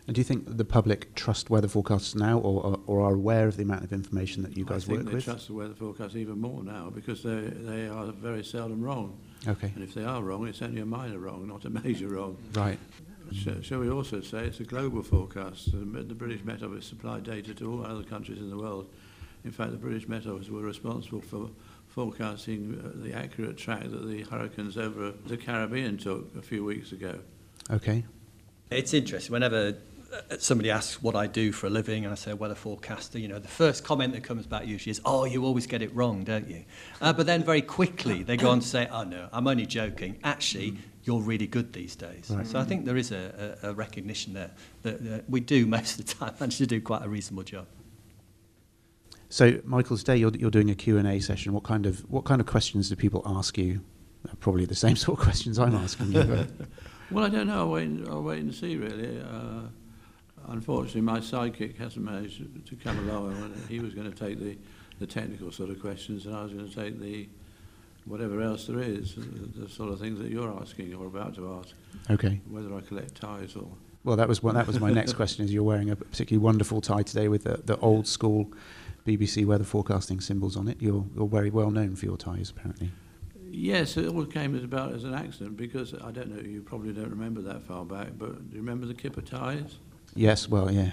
And 0.07 0.15
do 0.15 0.21
you 0.21 0.25
think 0.25 0.57
the 0.57 0.65
public 0.65 1.15
trust 1.15 1.51
weather 1.51 1.69
forecasts 1.69 2.15
now, 2.15 2.39
or, 2.39 2.81
or, 2.87 3.01
are 3.03 3.15
aware 3.15 3.47
of 3.47 3.57
the 3.57 3.63
amount 3.63 3.85
of 3.85 3.93
information 3.93 4.43
that 4.43 4.57
you 4.57 4.65
guys 4.65 4.85
I 4.85 4.87
think 4.89 4.99
work 4.99 5.07
they 5.07 5.15
with? 5.15 5.25
trust 5.25 5.47
the 5.47 5.55
weather 5.55 5.75
forecast 5.75 6.17
even 6.17 6.41
more 6.41 6.65
now 6.65 6.91
because 6.91 7.23
they 7.23 7.41
they 7.41 7.87
are 7.87 8.07
very 8.07 8.43
seldom 8.43 8.83
wrong, 8.83 9.17
Okay. 9.47 9.71
and 9.75 9.85
if 9.85 9.95
they 9.95 10.05
are 10.05 10.21
wrong, 10.23 10.49
it's 10.49 10.63
only 10.63 10.81
a 10.81 10.87
minor 10.87 11.19
wrong, 11.19 11.47
not 11.47 11.65
a 11.65 11.71
major 11.85 12.09
wrong. 12.09 12.37
Right. 12.55 12.79
Sh- 13.33 13.63
shall 13.63 13.79
we 13.79 13.89
also 13.91 14.21
say 14.21 14.47
it's 14.47 14.59
a 14.59 14.65
global 14.65 15.03
forecast? 15.05 15.71
The, 15.71 15.79
the 16.03 16.15
British 16.15 16.43
Met 16.45 16.63
Office 16.65 16.87
supply 16.87 17.21
data 17.21 17.55
to 17.55 17.71
all 17.71 17.87
other 17.87 18.03
countries 18.03 18.39
in 18.39 18.51
the 18.51 18.59
world. 18.59 18.91
In 19.45 19.53
fact, 19.53 19.71
the 19.71 19.79
British 19.79 20.09
Met 20.09 20.27
Office 20.27 20.49
were 20.49 20.63
responsible 20.63 21.21
for 21.21 21.51
forecasting 21.87 22.81
uh, 22.85 22.91
the 23.03 23.13
accurate 23.13 23.57
track 23.57 23.83
that 23.83 24.07
the 24.09 24.23
hurricanes 24.25 24.77
over 24.77 25.13
the 25.27 25.37
Caribbean 25.37 25.99
took 25.99 26.35
a 26.37 26.43
few 26.43 26.65
weeks 26.65 26.93
ago. 26.93 27.19
Okay. 27.71 28.05
It's 28.71 28.95
interesting. 28.95 29.33
Whenever 29.33 29.77
uh, 30.13 30.37
somebody 30.39 30.71
asks 30.71 31.03
what 31.03 31.17
I 31.17 31.27
do 31.27 31.53
for 31.53 31.67
a 31.67 31.71
living, 31.71 32.05
and 32.05 32.13
I 32.13 32.15
say 32.15 32.33
weather 32.33 32.55
forecaster, 32.55 33.19
you 33.19 33.29
know, 33.29 33.39
the 33.39 33.49
first 33.49 33.85
comment 33.85 34.13
that 34.15 34.23
comes 34.23 34.47
back 34.47 34.67
usually 34.67 34.91
is, 34.91 35.01
"Oh, 35.05 35.25
you 35.25 35.45
always 35.45 35.67
get 35.67 35.83
it 35.83 35.95
wrong, 35.95 36.25
don't 36.25 36.49
you?" 36.49 36.65
Uh, 37.01 37.13
but 37.13 37.27
then 37.27 37.43
very 37.43 37.63
quickly 37.63 38.23
they 38.23 38.37
go 38.37 38.51
on 38.51 38.61
to 38.61 38.67
say, 38.67 38.89
"Oh 38.91 39.05
no, 39.05 39.29
I'm 39.33 39.47
only 39.47 39.67
joking. 39.67 40.19
Actually, 40.23 40.79
you're 41.05 41.21
really 41.21 41.47
good 41.47 41.73
these 41.73 41.97
days." 41.97 42.31
Right. 42.31 42.47
So 42.47 42.59
I 42.59 42.65
think 42.65 42.85
there 42.85 42.97
is 42.97 43.13
a, 43.13 43.59
a, 43.63 43.71
a 43.71 43.75
recognition 43.75 44.35
there 44.35 44.51
that 44.83 44.95
uh, 45.01 45.21
we 45.29 45.41
do 45.41 45.67
most 45.67 45.99
of 45.99 46.07
the 46.07 46.15
time 46.15 46.35
manage 46.39 46.59
to 46.59 46.67
do 46.67 46.81
quite 46.81 47.03
a 47.03 47.09
reasonable 47.09 47.45
job. 47.45 47.67
So, 49.33 49.61
Michael, 49.65 49.97
today 49.97 50.17
you're, 50.17 50.33
you're 50.33 50.51
doing 50.51 50.71
a 50.71 50.75
Q&A 50.75 51.21
session. 51.21 51.53
What 51.53 51.63
kind 51.63 51.87
of 51.87 52.01
what 52.11 52.25
kind 52.25 52.41
of 52.41 52.47
questions 52.47 52.89
do 52.89 52.97
people 52.97 53.23
ask 53.25 53.57
you? 53.59 53.81
Probably 54.41 54.65
the 54.65 54.75
same 54.75 54.97
sort 55.05 55.19
of 55.19 55.25
questions 55.25 55.59
I'm 55.59 55.75
asking 55.75 56.13
you. 56.13 56.47
Well, 57.11 57.25
I 57.25 57.29
don't 57.29 57.47
know. 57.47 57.61
I'll 57.61 57.71
wait, 57.71 57.89
and- 57.89 58.09
I'll 58.09 58.23
wait 58.23 58.41
and 58.41 58.55
see, 58.55 58.77
really. 58.77 59.21
Uh, 59.21 59.69
unfortunately, 60.49 61.01
my 61.01 61.19
sidekick 61.19 61.77
hasn't 61.77 62.05
managed 62.05 62.67
to 62.67 62.77
come 62.77 62.99
along. 63.09 63.55
He 63.69 63.81
was 63.81 63.95
going 63.95 64.11
to 64.11 64.17
take 64.17 64.39
the, 64.39 64.57
the 64.99 65.07
technical 65.07 65.51
sort 65.51 65.71
of 65.71 65.81
questions, 65.81 66.27
and 66.27 66.35
I 66.35 66.43
was 66.43 66.53
going 66.53 66.69
to 66.69 66.75
take 66.75 67.01
the 67.01 67.29
whatever 68.07 68.41
else 68.41 68.67
there 68.67 68.81
is, 68.81 69.15
the, 69.15 69.23
the 69.63 69.69
sort 69.69 69.93
of 69.93 70.01
things 70.01 70.19
that 70.19 70.31
you're 70.31 70.53
asking 70.61 70.95
or 70.95 71.07
about 71.07 71.35
to 71.35 71.61
ask, 71.61 71.75
okay. 72.11 72.41
whether 72.49 72.75
I 72.75 72.81
collect 72.81 73.15
ties 73.15 73.55
or... 73.55 73.69
Well, 74.03 74.17
that 74.17 74.29
was 74.29 74.43
one, 74.43 74.55
that 74.55 74.67
was 74.67 74.81
my 74.81 74.91
next 74.91 75.13
question. 75.17 75.45
Is 75.45 75.53
you're 75.53 75.63
wearing 75.63 75.91
a 75.91 75.97
particularly 75.97 76.43
wonderful 76.43 76.81
tie 76.81 77.03
today 77.03 77.29
with 77.29 77.45
the, 77.45 77.61
the 77.65 77.77
old 77.79 78.07
school 78.07 78.51
BBC 79.07 79.45
weather 79.45 79.65
forecasting 79.65 80.21
symbols 80.21 80.57
on 80.57 80.69
it. 80.69 80.81
You're 80.81 81.05
you're 81.15 81.29
very 81.29 81.51
well 81.51 81.71
known 81.71 81.97
for 81.97 82.07
your 82.07 82.17
ties, 82.17 82.49
apparently. 82.51 82.93
Yes, 83.53 83.97
it 83.97 84.07
all 84.07 84.25
came 84.27 84.55
as 84.55 84.63
about 84.63 84.93
as 84.95 85.05
an 85.05 85.15
accident 85.15 85.57
because 85.57 85.93
I 85.95 86.11
don't 86.13 86.35
know, 86.35 86.41
you 86.43 86.63
probably 86.63 86.93
don't 86.93 87.11
remember 87.11 87.41
that 87.43 87.63
far 87.63 87.85
back, 87.85 88.09
but 88.17 88.49
do 88.51 88.57
you 88.57 88.63
remember 88.63 88.87
the 88.87 88.95
Kipper 88.95 89.23
ties? 89.23 89.77
Yes. 90.15 90.49
Well, 90.49 90.71
yeah. 90.71 90.93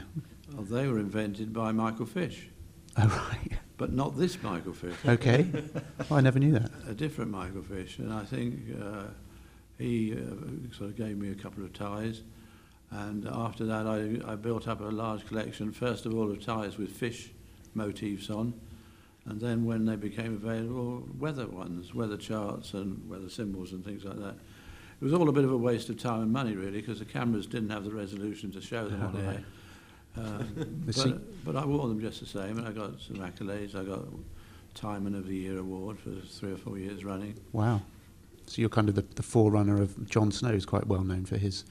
Well, 0.53 0.63
they 0.63 0.87
were 0.87 0.99
invented 0.99 1.53
by 1.53 1.71
Michael 1.71 2.05
Fish, 2.05 2.47
Oh 2.97 3.07
right. 3.07 3.51
but 3.77 3.91
not 3.93 4.17
this 4.17 4.41
Michael 4.41 4.73
Fish. 4.73 4.95
Okay. 5.05 5.47
Well, 6.09 6.19
I 6.19 6.21
never 6.21 6.39
knew 6.39 6.53
that. 6.53 6.71
a 6.87 6.93
different 6.93 7.31
Michael 7.31 7.63
Fish, 7.63 7.97
and 7.99 8.13
I 8.13 8.23
think 8.23 8.55
uh, 8.81 9.03
he 9.77 10.13
uh, 10.13 10.73
sort 10.75 10.91
of 10.91 10.95
gave 10.95 11.17
me 11.17 11.31
a 11.31 11.35
couple 11.35 11.63
of 11.65 11.73
ties. 11.73 12.21
And 12.91 13.27
after 13.27 13.65
that, 13.65 13.85
I, 13.85 14.31
I 14.31 14.35
built 14.35 14.67
up 14.69 14.79
a 14.79 14.85
large 14.85 15.25
collection, 15.27 15.73
first 15.73 16.05
of 16.05 16.13
all, 16.15 16.31
of 16.31 16.43
ties 16.45 16.77
with 16.77 16.91
fish 16.91 17.31
motifs 17.73 18.29
on, 18.29 18.53
and 19.27 19.39
then 19.39 19.65
when 19.65 19.85
they 19.85 19.95
became 19.95 20.33
available, 20.35 21.07
weather 21.19 21.47
ones, 21.47 21.93
weather 21.93 22.17
charts 22.17 22.73
and 22.73 23.07
weather 23.09 23.29
symbols 23.29 23.71
and 23.73 23.83
things 23.83 24.03
like 24.03 24.17
that. 24.17 24.35
It 24.99 25.03
was 25.03 25.13
all 25.13 25.29
a 25.29 25.31
bit 25.31 25.43
of 25.43 25.51
a 25.51 25.57
waste 25.57 25.89
of 25.89 25.97
time 25.99 26.21
and 26.21 26.31
money, 26.31 26.55
really, 26.55 26.81
because 26.81 26.99
the 26.99 27.05
cameras 27.05 27.45
didn't 27.45 27.69
have 27.69 27.83
the 27.83 27.91
resolution 27.91 28.51
to 28.53 28.61
show 28.61 28.87
them 28.87 29.03
on 29.03 29.15
air. 29.21 29.43
Um, 30.15 30.83
the 30.85 30.93
se- 30.93 31.11
but, 31.11 31.53
but 31.53 31.55
I 31.55 31.65
wore 31.65 31.87
them 31.87 32.01
just 32.01 32.19
the 32.19 32.25
same, 32.25 32.57
and 32.57 32.67
I 32.67 32.71
got 32.71 32.99
some 32.99 33.17
accolades. 33.17 33.75
I 33.75 33.83
got 33.83 34.05
Timon 34.73 35.13
of 35.13 35.27
the 35.27 35.35
Year 35.35 35.59
award 35.59 35.99
for 35.99 36.09
three 36.25 36.51
or 36.53 36.57
four 36.57 36.79
years 36.79 37.05
running. 37.05 37.35
Wow. 37.51 37.81
So 38.47 38.61
you're 38.61 38.69
kind 38.69 38.89
of 38.89 38.95
the, 38.95 39.03
the 39.15 39.23
forerunner 39.23 39.79
of 39.79 40.09
Jon 40.09 40.31
Snow, 40.31 40.49
who's 40.51 40.65
quite 40.65 40.87
well 40.87 41.03
known 41.03 41.25
for 41.25 41.37
his. 41.37 41.65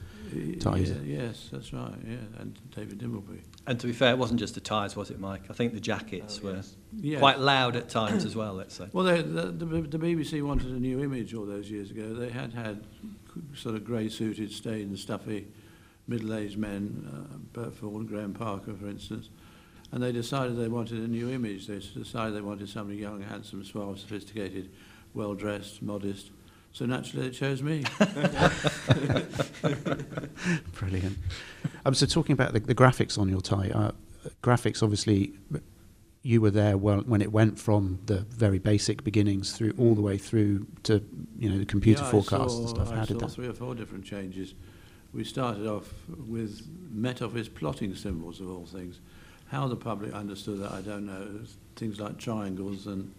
Ties. 0.59 0.91
Yeah, 0.91 0.97
yes, 1.03 1.49
that's 1.51 1.71
right. 1.73 1.95
Yeah, 2.05 2.17
and 2.39 2.57
David 2.75 2.99
Dimbleby. 2.99 3.39
And 3.67 3.77
to 3.81 3.87
be 3.87 3.93
fair, 3.93 4.11
it 4.11 4.17
wasn't 4.17 4.39
just 4.39 4.55
the 4.55 4.61
ties, 4.61 4.95
was 4.95 5.11
it, 5.11 5.19
Mike? 5.19 5.43
I 5.49 5.53
think 5.53 5.73
the 5.73 5.81
jackets 5.81 6.41
were 6.41 6.61
Yeah. 6.99 7.19
quite 7.19 7.39
loud 7.39 7.75
at 7.75 7.89
times 7.89 8.23
as 8.23 8.33
well. 8.35 8.53
Let's 8.53 8.73
say. 8.75 8.87
Well, 8.93 9.03
they, 9.03 9.21
the, 9.21 9.47
the, 9.51 9.65
the 9.81 9.99
BBC 9.99 10.41
wanted 10.41 10.69
a 10.71 10.79
new 10.79 11.03
image 11.03 11.33
all 11.33 11.45
those 11.45 11.69
years 11.69 11.91
ago. 11.91 12.13
They 12.13 12.29
had 12.29 12.53
had 12.53 12.85
sort 13.53 13.75
of 13.75 13.83
grey-suited, 13.83 14.51
stained, 14.53 14.97
stuffy, 14.97 15.47
middle-aged 16.07 16.57
men, 16.57 17.05
uh, 17.13 17.37
Bert 17.51 17.75
Foord, 17.79 18.07
Graham 18.07 18.33
Parker, 18.33 18.73
for 18.73 18.87
instance, 18.87 19.29
and 19.91 20.01
they 20.01 20.13
decided 20.13 20.55
they 20.57 20.69
wanted 20.69 20.99
a 20.99 21.07
new 21.07 21.29
image. 21.29 21.67
They 21.67 21.79
decided 21.79 22.35
they 22.35 22.41
wanted 22.41 22.69
somebody 22.69 22.97
young, 22.99 23.21
handsome, 23.21 23.63
suave, 23.65 23.99
sophisticated, 23.99 24.69
well-dressed, 25.13 25.81
modest. 25.81 26.31
So 26.71 26.85
naturally, 26.85 27.27
they 27.29 27.35
chose 27.35 27.61
me. 27.61 27.83
Brilliant. 30.73 31.17
Um, 31.87 31.93
so 31.93 32.05
talking 32.05 32.33
about 32.33 32.51
the, 32.51 32.59
the 32.59 32.75
graphics 32.75 33.17
on 33.17 33.29
your 33.29 33.39
tie, 33.39 33.71
uh, 33.73 33.91
graphics 34.43 34.83
obviously 34.83 35.31
you 36.21 36.41
were 36.41 36.51
there 36.51 36.77
well, 36.77 36.99
when 36.99 37.21
it 37.21 37.31
went 37.31 37.57
from 37.57 37.99
the 38.07 38.17
very 38.29 38.59
basic 38.59 39.05
beginnings 39.05 39.53
through 39.53 39.73
all 39.77 39.95
the 39.95 40.01
way 40.01 40.17
through 40.17 40.67
to 40.83 41.01
you 41.39 41.49
know 41.49 41.57
the 41.57 41.65
computer 41.65 42.03
yeah, 42.03 42.11
forecasts 42.11 42.53
saw, 42.55 42.59
and 42.59 42.69
stuff. 42.69 42.91
How 42.91 43.03
I 43.03 43.05
did 43.05 43.19
saw 43.21 43.27
that? 43.27 43.31
three 43.31 43.47
or 43.47 43.53
four 43.53 43.73
different 43.73 44.03
changes. 44.03 44.53
We 45.13 45.23
started 45.23 45.65
off 45.65 45.89
with 46.27 46.67
Met 46.91 47.21
Office 47.21 47.47
plotting 47.47 47.95
symbols 47.95 48.41
of 48.41 48.51
all 48.51 48.65
things. 48.65 48.99
How 49.47 49.69
the 49.69 49.77
public 49.77 50.13
understood 50.13 50.59
that, 50.59 50.73
I 50.73 50.81
don't 50.81 51.05
know. 51.05 51.39
Things 51.77 52.01
like 52.01 52.17
triangles 52.17 52.85
and 52.87 53.13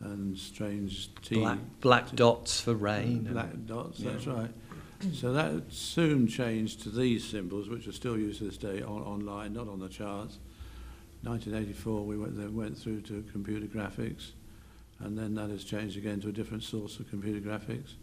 and 0.00 0.38
strange 0.38 1.14
T 1.20 1.34
Black, 1.34 1.58
black 1.82 2.12
dots 2.12 2.62
for 2.62 2.74
rain. 2.74 3.26
and- 3.26 3.32
black 3.34 3.66
dots. 3.66 4.00
yeah. 4.00 4.12
That's 4.12 4.26
right. 4.26 4.50
So 5.12 5.32
that 5.32 5.72
soon 5.72 6.28
changed 6.28 6.82
to 6.82 6.90
these 6.90 7.24
symbols, 7.24 7.68
which 7.68 7.88
are 7.88 7.92
still 7.92 8.16
used 8.16 8.38
to 8.38 8.44
this 8.44 8.56
day 8.56 8.82
on, 8.82 9.02
online, 9.02 9.52
not 9.52 9.68
on 9.68 9.80
the 9.80 9.88
charts. 9.88 10.38
1984, 11.22 12.04
we 12.04 12.16
went, 12.16 12.36
then 12.36 12.54
went 12.54 12.76
through 12.76 13.00
to 13.02 13.24
computer 13.32 13.66
graphics, 13.66 14.32
and 15.00 15.16
then 15.18 15.34
that 15.34 15.50
has 15.50 15.64
changed 15.64 15.96
again 15.96 16.20
to 16.20 16.28
a 16.28 16.32
different 16.32 16.62
source 16.62 16.98
of 16.98 17.08
computer 17.10 17.40
graphics. 17.40 17.94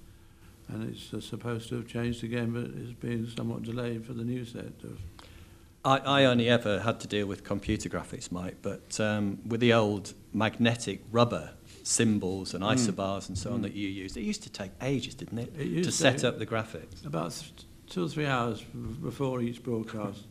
And 0.68 0.90
it's 0.94 1.14
uh, 1.14 1.20
supposed 1.20 1.70
to 1.70 1.76
have 1.76 1.88
changed 1.88 2.24
again, 2.24 2.52
but 2.52 2.66
it's 2.82 2.94
been 2.94 3.30
somewhat 3.36 3.64
delayed 3.64 4.06
for 4.06 4.14
the 4.14 4.24
new 4.24 4.46
set 4.46 4.74
of 4.84 5.00
I, 5.84 5.98
I 5.98 6.26
only 6.26 6.50
ever 6.50 6.82
had 6.82 7.00
to 7.02 7.08
deal 7.08 7.26
with 7.26 7.44
computer 7.44 7.88
graphics, 7.88 8.32
Mike, 8.32 8.58
but 8.62 9.00
um, 9.00 9.40
with 9.48 9.62
the 9.62 9.74
old 9.74 10.14
magnetic 10.34 11.02
rubber 11.12 11.52
symbols 11.90 12.54
and 12.54 12.64
hmm. 12.64 12.70
isobars 12.70 13.28
and 13.28 13.38
so 13.38 13.50
on 13.52 13.58
hmm. 13.58 13.64
that 13.64 13.74
you 13.74 13.88
used, 13.88 14.16
it 14.16 14.22
used 14.22 14.44
to 14.44 14.50
take 14.50 14.72
ages, 14.82 15.16
didn't 15.16 15.40
it, 15.40 15.54
It 15.58 15.76
to 15.78 15.84
to. 15.84 15.92
set 15.92 16.24
up 16.24 16.38
the 16.38 16.46
graphics? 16.46 17.06
About 17.06 17.36
two 17.88 18.06
or 18.06 18.08
three 18.08 18.28
hours 18.28 18.62
before 18.62 19.42
each 19.42 19.64
broadcast. 19.64 20.26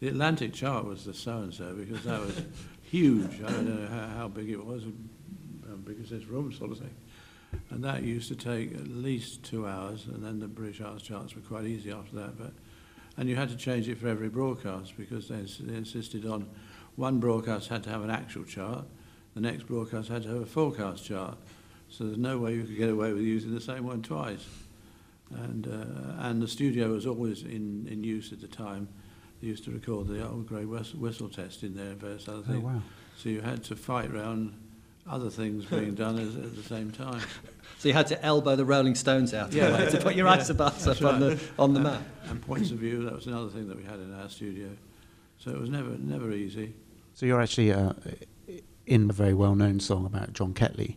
The 0.00 0.08
Atlantic 0.08 0.52
chart 0.52 0.84
was 0.84 1.04
the 1.04 1.14
so-and-so 1.14 1.74
because 1.74 2.04
that 2.04 2.20
was 2.20 2.42
huge. 2.82 3.42
I 3.42 3.50
don't 3.50 3.68
know 3.68 3.88
how, 3.88 4.06
how 4.16 4.28
big 4.28 4.50
it 4.50 4.64
was, 4.64 4.84
uh, 4.84 5.68
how 5.68 5.76
big 5.76 6.00
is 6.00 6.10
this 6.10 6.24
room 6.24 6.52
sort 6.52 6.72
of 6.72 6.78
thing. 6.78 6.94
And 7.70 7.82
that 7.84 8.02
used 8.02 8.28
to 8.28 8.36
take 8.36 8.74
at 8.74 8.88
least 8.88 9.42
two 9.42 9.66
hours, 9.66 10.06
and 10.06 10.22
then 10.22 10.38
the 10.38 10.48
British 10.48 10.80
Arts 10.80 11.02
charts 11.02 11.34
were 11.34 11.40
quite 11.42 11.64
easy 11.64 11.90
after 11.90 12.16
that. 12.16 12.38
But 12.38 12.52
And 13.16 13.28
you 13.28 13.36
had 13.36 13.48
to 13.50 13.56
change 13.56 13.88
it 13.88 13.98
for 13.98 14.08
every 14.08 14.28
broadcast 14.28 14.96
because 14.96 15.28
they, 15.28 15.36
ins- 15.36 15.58
they 15.58 15.74
insisted 15.74 16.26
on 16.26 16.48
one 16.96 17.20
broadcast 17.20 17.68
had 17.68 17.84
to 17.84 17.90
have 17.90 18.02
an 18.02 18.10
actual 18.10 18.44
chart, 18.44 18.84
the 19.34 19.40
next 19.40 19.64
broadcast 19.66 20.08
had 20.08 20.22
to 20.24 20.28
have 20.28 20.42
a 20.42 20.46
forecast 20.46 21.04
chart. 21.04 21.36
So 21.90 22.04
there's 22.04 22.18
no 22.18 22.38
way 22.38 22.54
you 22.54 22.64
could 22.64 22.76
get 22.76 22.90
away 22.90 23.12
with 23.12 23.22
using 23.22 23.54
the 23.54 23.60
same 23.60 23.84
one 23.84 24.02
twice. 24.02 24.44
And, 25.34 25.66
uh, 25.66 26.26
and 26.26 26.40
the 26.42 26.48
studio 26.48 26.88
was 26.92 27.06
always 27.06 27.42
in, 27.42 27.86
in 27.90 28.02
use 28.04 28.32
at 28.32 28.40
the 28.40 28.46
time. 28.48 28.88
They 29.40 29.48
used 29.48 29.64
to 29.64 29.70
record 29.70 30.08
the 30.08 30.26
old 30.26 30.46
grey 30.46 30.64
whistle, 30.64 30.98
whistle 31.00 31.28
test 31.28 31.62
in 31.62 31.74
there 31.76 31.90
and 31.90 32.00
various 32.00 32.28
other 32.28 32.38
things. 32.42 32.48
Oh 32.48 32.52
things. 32.52 32.64
wow! 32.64 32.82
So 33.16 33.28
you 33.28 33.40
had 33.40 33.62
to 33.64 33.76
fight 33.76 34.12
round 34.12 34.54
other 35.08 35.30
things 35.30 35.64
being 35.66 35.94
done 35.94 36.18
as, 36.18 36.34
at 36.36 36.56
the 36.56 36.62
same 36.62 36.90
time. 36.90 37.20
So 37.78 37.86
you 37.88 37.94
had 37.94 38.08
to 38.08 38.20
elbow 38.24 38.56
the 38.56 38.64
Rolling 38.64 38.96
Stones 38.96 39.32
out 39.32 39.52
Yeah. 39.52 39.78
way 39.78 39.88
to 39.90 39.98
put 40.00 40.16
your 40.16 40.26
Yeah, 40.26 40.38
isobars 40.38 40.82
that's 40.84 41.00
up 41.00 41.14
on 41.14 41.20
the, 41.20 41.40
on 41.60 41.74
the 41.74 41.78
And- 41.80 41.84
map. 41.84 42.02
And 42.28 42.42
points 42.42 42.72
of 42.72 42.78
view, 42.78 43.04
that 43.04 43.14
was 43.14 43.26
another 43.28 43.50
thing 43.50 43.68
that 43.68 43.76
we 43.76 43.84
had 43.84 44.00
in 44.00 44.12
our 44.18 44.28
studio. 44.28 44.70
So 45.38 45.52
it 45.52 45.60
was 45.60 45.70
never, 45.70 45.90
never 45.90 46.32
easy. 46.32 46.74
So 47.14 47.24
you're 47.26 47.40
actually 47.40 47.72
uh, 47.72 47.92
in 48.88 49.08
a 49.10 49.12
very 49.12 49.34
well-known 49.34 49.80
song 49.80 50.04
about 50.06 50.32
John 50.32 50.52
Ketley, 50.54 50.96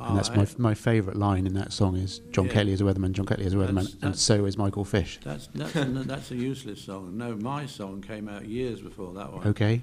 and 0.00 0.16
that's 0.16 0.30
I- 0.30 0.36
my 0.36 0.46
my 0.58 0.74
favourite 0.74 1.16
line 1.18 1.46
in 1.46 1.54
that 1.54 1.72
song 1.72 1.96
is 1.96 2.20
John 2.30 2.46
Yeah. 2.46 2.52
Ketley 2.54 2.68
is 2.68 2.80
a 2.80 2.84
weatherman, 2.84 3.12
John 3.12 3.26
Ketley 3.26 3.46
is 3.46 3.54
a 3.54 3.56
weatherman, 3.56 3.74
That's- 3.74 3.92
and 3.94 4.02
that's- 4.02 4.20
so 4.20 4.44
is 4.44 4.56
Michael 4.56 4.84
Fish. 4.84 5.18
That's, 5.24 5.48
that's, 5.54 5.74
a, 5.76 5.84
that's 5.84 6.30
a 6.30 6.36
useless 6.36 6.80
song. 6.82 7.16
No, 7.18 7.36
my 7.36 7.66
song 7.66 8.00
came 8.02 8.28
out 8.28 8.46
years 8.46 8.80
before 8.80 9.12
that 9.14 9.32
one. 9.32 9.46
Okay. 9.48 9.82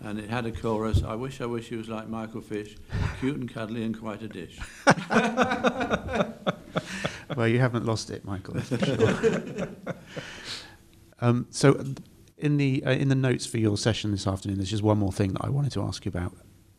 And 0.00 0.20
it 0.20 0.30
had 0.30 0.46
a 0.46 0.52
chorus, 0.52 1.02
I 1.02 1.16
wish, 1.16 1.40
I 1.40 1.46
wish 1.46 1.68
he 1.68 1.74
was 1.76 1.88
like 1.88 2.08
Michael 2.08 2.40
Fish, 2.40 2.76
cute 3.18 3.36
and 3.36 3.52
cuddly 3.52 3.82
and 3.82 3.98
quite 3.98 4.22
a 4.22 4.28
dish. 4.28 4.56
well, 7.36 7.48
you 7.48 7.58
haven't 7.58 7.84
lost 7.84 8.08
it, 8.10 8.24
Michael. 8.24 8.60
Sure. 8.60 9.68
um, 11.20 11.46
so, 11.50 11.82
in 12.36 12.56
the 12.58 12.84
uh, 12.86 12.90
in 12.92 13.08
the 13.08 13.16
notes 13.16 13.44
for 13.46 13.58
your 13.58 13.76
session 13.76 14.12
this 14.12 14.26
afternoon, 14.26 14.58
there's 14.58 14.70
just 14.70 14.84
one 14.84 14.98
more 14.98 15.10
thing 15.12 15.32
that 15.32 15.44
I 15.44 15.48
wanted 15.50 15.72
to 15.72 15.82
ask 15.82 16.04
you 16.04 16.10
about. 16.10 16.32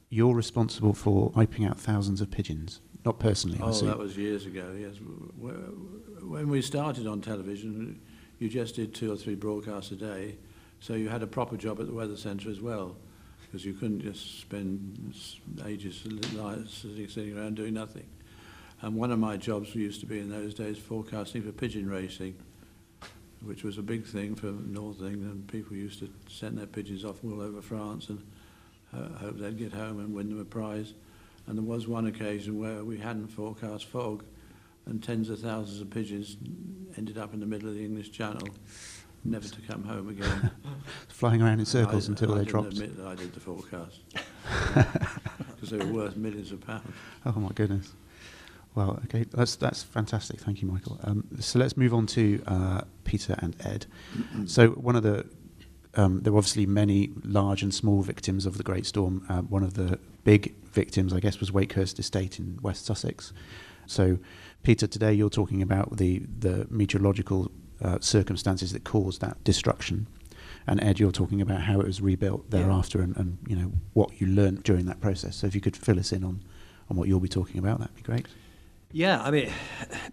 You're 0.09 0.33
responsible 0.33 0.93
for 0.93 1.29
wiping 1.35 1.65
out 1.65 1.79
thousands 1.79 2.19
of 2.19 2.31
pigeons, 2.31 2.81
not 3.05 3.19
personally. 3.19 3.59
I 3.59 3.65
Oh, 3.65 3.71
that 3.71 3.97
was 3.97 4.17
years 4.17 4.45
ago, 4.45 4.75
yes. 4.77 4.95
When 6.21 6.49
we 6.49 6.61
started 6.61 7.05
on 7.05 7.21
television, 7.21 8.01
you 8.39 8.49
just 8.49 8.75
did 8.75 8.95
two 8.95 9.11
or 9.11 9.15
three 9.15 9.35
broadcasts 9.35 9.91
a 9.91 9.95
day, 9.95 10.37
so 10.79 10.93
you 10.95 11.09
had 11.09 11.21
a 11.21 11.27
proper 11.27 11.57
job 11.57 11.79
at 11.79 11.85
the 11.87 11.93
Weather 11.93 12.17
Centre 12.17 12.49
as 12.49 12.59
well, 12.59 12.95
because 13.45 13.63
you 13.65 13.73
couldn't 13.73 14.01
just 14.01 14.39
spend 14.41 15.13
ages 15.65 16.03
sitting 16.03 17.37
around 17.37 17.55
doing 17.55 17.73
nothing. 17.75 18.07
And 18.81 18.95
one 18.95 19.11
of 19.11 19.19
my 19.19 19.37
jobs 19.37 19.75
used 19.75 19.99
to 19.99 20.05
be 20.07 20.19
in 20.19 20.29
those 20.29 20.53
days 20.53 20.77
forecasting 20.77 21.43
for 21.43 21.51
pigeon 21.51 21.87
racing, 21.89 22.35
which 23.43 23.63
was 23.63 23.77
a 23.77 23.81
big 23.83 24.05
thing 24.05 24.35
for 24.35 24.47
North 24.47 25.01
England. 25.01 25.47
People 25.47 25.75
used 25.75 25.99
to 25.99 26.09
send 26.27 26.57
their 26.57 26.65
pigeons 26.65 27.05
off 27.05 27.23
all 27.23 27.41
over 27.41 27.61
France 27.61 28.09
and 28.09 28.25
hope 28.97 29.37
they'd 29.37 29.57
get 29.57 29.73
home 29.73 29.99
and 29.99 30.13
win 30.13 30.29
them 30.29 30.39
a 30.39 30.45
prize. 30.45 30.93
And 31.47 31.57
there 31.57 31.65
was 31.65 31.87
one 31.87 32.07
occasion 32.07 32.59
where 32.59 32.83
we 32.83 32.97
hadn't 32.97 33.27
forecast 33.27 33.85
fog, 33.85 34.23
and 34.85 35.03
tens 35.03 35.29
of 35.29 35.39
thousands 35.39 35.81
of 35.81 35.89
pigeons 35.89 36.37
ended 36.97 37.17
up 37.17 37.33
in 37.33 37.39
the 37.39 37.45
middle 37.45 37.69
of 37.69 37.75
the 37.75 37.83
English 37.83 38.11
Channel, 38.11 38.47
never 39.23 39.47
to 39.47 39.61
come 39.61 39.83
home 39.83 40.09
again. 40.09 40.51
Flying 41.07 41.41
around 41.41 41.59
in 41.59 41.65
circles 41.65 42.07
I, 42.07 42.11
until 42.11 42.33
I 42.33 42.39
they 42.39 42.45
dropped. 42.45 42.73
admit 42.73 42.97
that 42.97 43.07
I 43.07 43.15
did 43.15 43.33
the 43.33 43.39
forecast 43.39 43.99
because 45.55 45.69
they 45.69 45.77
were 45.77 45.91
worth 45.91 46.15
millions 46.17 46.51
of 46.51 46.61
pounds. 46.61 46.87
Oh 47.25 47.33
my 47.39 47.49
goodness. 47.49 47.93
Well, 48.75 48.99
okay, 49.05 49.25
that's 49.31 49.55
that's 49.55 49.81
fantastic. 49.83 50.39
Thank 50.39 50.61
you, 50.61 50.67
Michael. 50.67 50.99
Um, 51.03 51.27
so 51.39 51.59
let's 51.59 51.75
move 51.75 51.93
on 51.93 52.05
to 52.07 52.41
uh, 52.45 52.81
Peter 53.03 53.35
and 53.39 53.55
Ed. 53.61 53.87
so 54.45 54.69
one 54.69 54.95
of 54.95 55.03
the 55.03 55.25
um, 55.95 56.21
there 56.21 56.31
were 56.33 56.37
obviously 56.39 56.65
many 56.65 57.11
large 57.23 57.63
and 57.63 57.73
small 57.73 58.01
victims 58.01 58.45
of 58.45 58.57
the 58.57 58.63
Great 58.63 58.85
Storm. 58.85 59.25
Uh, 59.29 59.41
one 59.41 59.63
of 59.63 59.73
the 59.73 59.99
big 60.23 60.53
victims, 60.65 61.13
I 61.13 61.19
guess, 61.19 61.39
was 61.39 61.51
Wakehurst 61.51 61.99
Estate 61.99 62.39
in 62.39 62.59
West 62.61 62.85
Sussex. 62.85 63.33
So, 63.87 64.19
Peter, 64.63 64.85
today 64.87 65.13
you're 65.13 65.29
talking 65.29 65.61
about 65.61 65.97
the 65.97 66.19
the 66.39 66.67
meteorological 66.69 67.51
uh, 67.81 67.97
circumstances 68.01 68.71
that 68.73 68.83
caused 68.83 69.21
that 69.21 69.43
destruction, 69.43 70.05
and 70.67 70.83
Ed, 70.83 70.99
you're 70.99 71.11
talking 71.11 71.41
about 71.41 71.61
how 71.61 71.79
it 71.79 71.87
was 71.87 72.01
rebuilt 72.01 72.45
Yeah. 72.51 72.59
thereafter, 72.59 73.01
and, 73.01 73.15
and 73.17 73.37
you 73.47 73.55
know 73.55 73.71
what 73.93 74.21
you 74.21 74.27
learned 74.27 74.63
during 74.63 74.85
that 74.85 74.99
process. 75.01 75.37
So, 75.37 75.47
if 75.47 75.55
you 75.55 75.61
could 75.61 75.75
fill 75.75 75.97
us 75.97 76.11
in 76.11 76.23
on 76.23 76.43
on 76.89 76.97
what 76.97 77.07
you'll 77.07 77.19
be 77.19 77.27
talking 77.29 77.57
about, 77.57 77.79
that'd 77.79 77.95
be 77.95 78.01
great. 78.03 78.27
Yeah, 78.91 79.21
I 79.21 79.31
mean, 79.31 79.49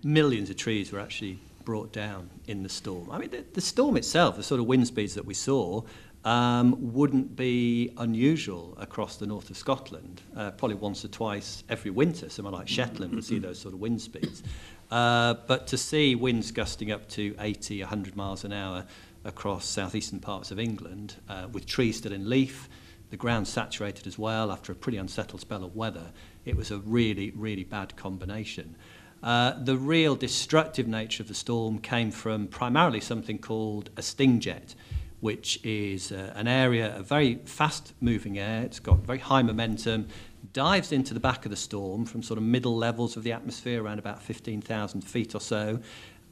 millions 0.03 0.49
of 0.51 0.57
trees 0.57 0.93
were 0.93 1.01
actually 1.01 1.39
brought 1.67 1.93
down 1.93 2.31
in 2.47 2.63
the 2.63 2.69
storm. 2.71 3.11
I 3.11 3.19
mean, 3.19 3.29
the, 3.29 3.45
the 3.53 3.61
storm 3.61 3.99
itself, 3.99 4.37
the 4.37 4.43
sort 4.43 4.61
of 4.61 4.67
wind 4.67 4.87
speeds 4.87 5.15
that 5.17 5.27
we 5.27 5.35
saw, 5.35 5.83
um, 6.25 6.93
wouldn't 6.95 7.37
be 7.37 7.93
unusual 7.99 8.75
across 8.81 9.17
the 9.17 9.27
north 9.27 9.51
of 9.51 9.57
Scotland. 9.59 10.23
Uh, 10.35 10.53
probably 10.53 10.77
once 10.77 11.05
or 11.05 11.09
twice 11.09 11.65
every 11.69 11.91
winter, 11.91 12.31
somewhere 12.31 12.53
like 12.53 12.69
Shetland 12.69 13.15
would 13.15 13.25
see 13.25 13.39
those 13.39 13.59
sort 13.59 13.75
of 13.75 13.81
wind 13.81 14.01
speeds. 14.01 14.43
Uh, 14.91 15.35
but 15.49 15.67
to 15.67 15.77
see 15.77 16.15
winds 16.15 16.53
gusting 16.53 16.93
up 16.93 17.09
to 17.11 17.35
80, 17.39 17.81
100 17.81 18.17
miles 18.17 18.45
an 18.45 18.53
hour 18.53 18.87
across 19.25 19.67
southeastern 19.67 20.21
parts 20.21 20.53
of 20.53 20.61
England, 20.61 21.17
uh, 21.29 21.49
with 21.51 21.67
trees 21.67 21.99
still 21.99 22.13
in 22.13 22.31
leaf, 22.31 22.69
the 23.11 23.17
ground 23.17 23.47
saturated 23.47 24.07
as 24.07 24.19
well 24.19 24.51
after 24.51 24.73
a 24.73 24.75
pretty 24.77 24.99
unsettled 24.99 25.41
spell 25.41 25.65
of 25.65 25.75
weather, 25.75 26.13
it 26.45 26.57
was 26.57 26.71
a 26.71 26.79
really, 26.79 27.33
really 27.33 27.65
bad 27.65 27.97
combination. 27.97 28.77
Uh, 29.23 29.53
the 29.63 29.77
real 29.77 30.15
destructive 30.15 30.87
nature 30.87 31.23
of 31.23 31.29
the 31.29 31.35
storm 31.35 31.79
came 31.79 32.11
from 32.11 32.47
primarily 32.47 33.01
something 33.01 33.39
called 33.39 33.91
a 33.97 34.03
sting 34.03 34.41
jet, 34.41 34.75
which 35.21 35.59
is 35.65 36.13
uh, 36.13 36.33
an 36.37 36.47
area 36.47 36.97
of 36.97 37.07
very 37.07 37.37
fast 37.45 37.93
moving 38.01 38.39
air. 38.39 38.63
It's 38.63 38.81
got 38.81 38.99
very 38.99 39.19
high 39.19 39.43
momentum, 39.43 40.09
dives 40.53 40.93
into 40.93 41.15
the 41.15 41.21
back 41.21 41.45
of 41.45 41.51
the 41.51 41.57
storm 41.57 42.05
from 42.05 42.23
sort 42.23 42.39
of 42.39 42.45
middle 42.45 42.77
levels 42.77 43.17
of 43.17 43.23
the 43.23 43.33
atmosphere, 43.33 43.83
around 43.83 43.99
about 43.99 44.23
15,000 44.23 45.01
feet 45.03 45.35
or 45.35 45.41
so. 45.41 45.81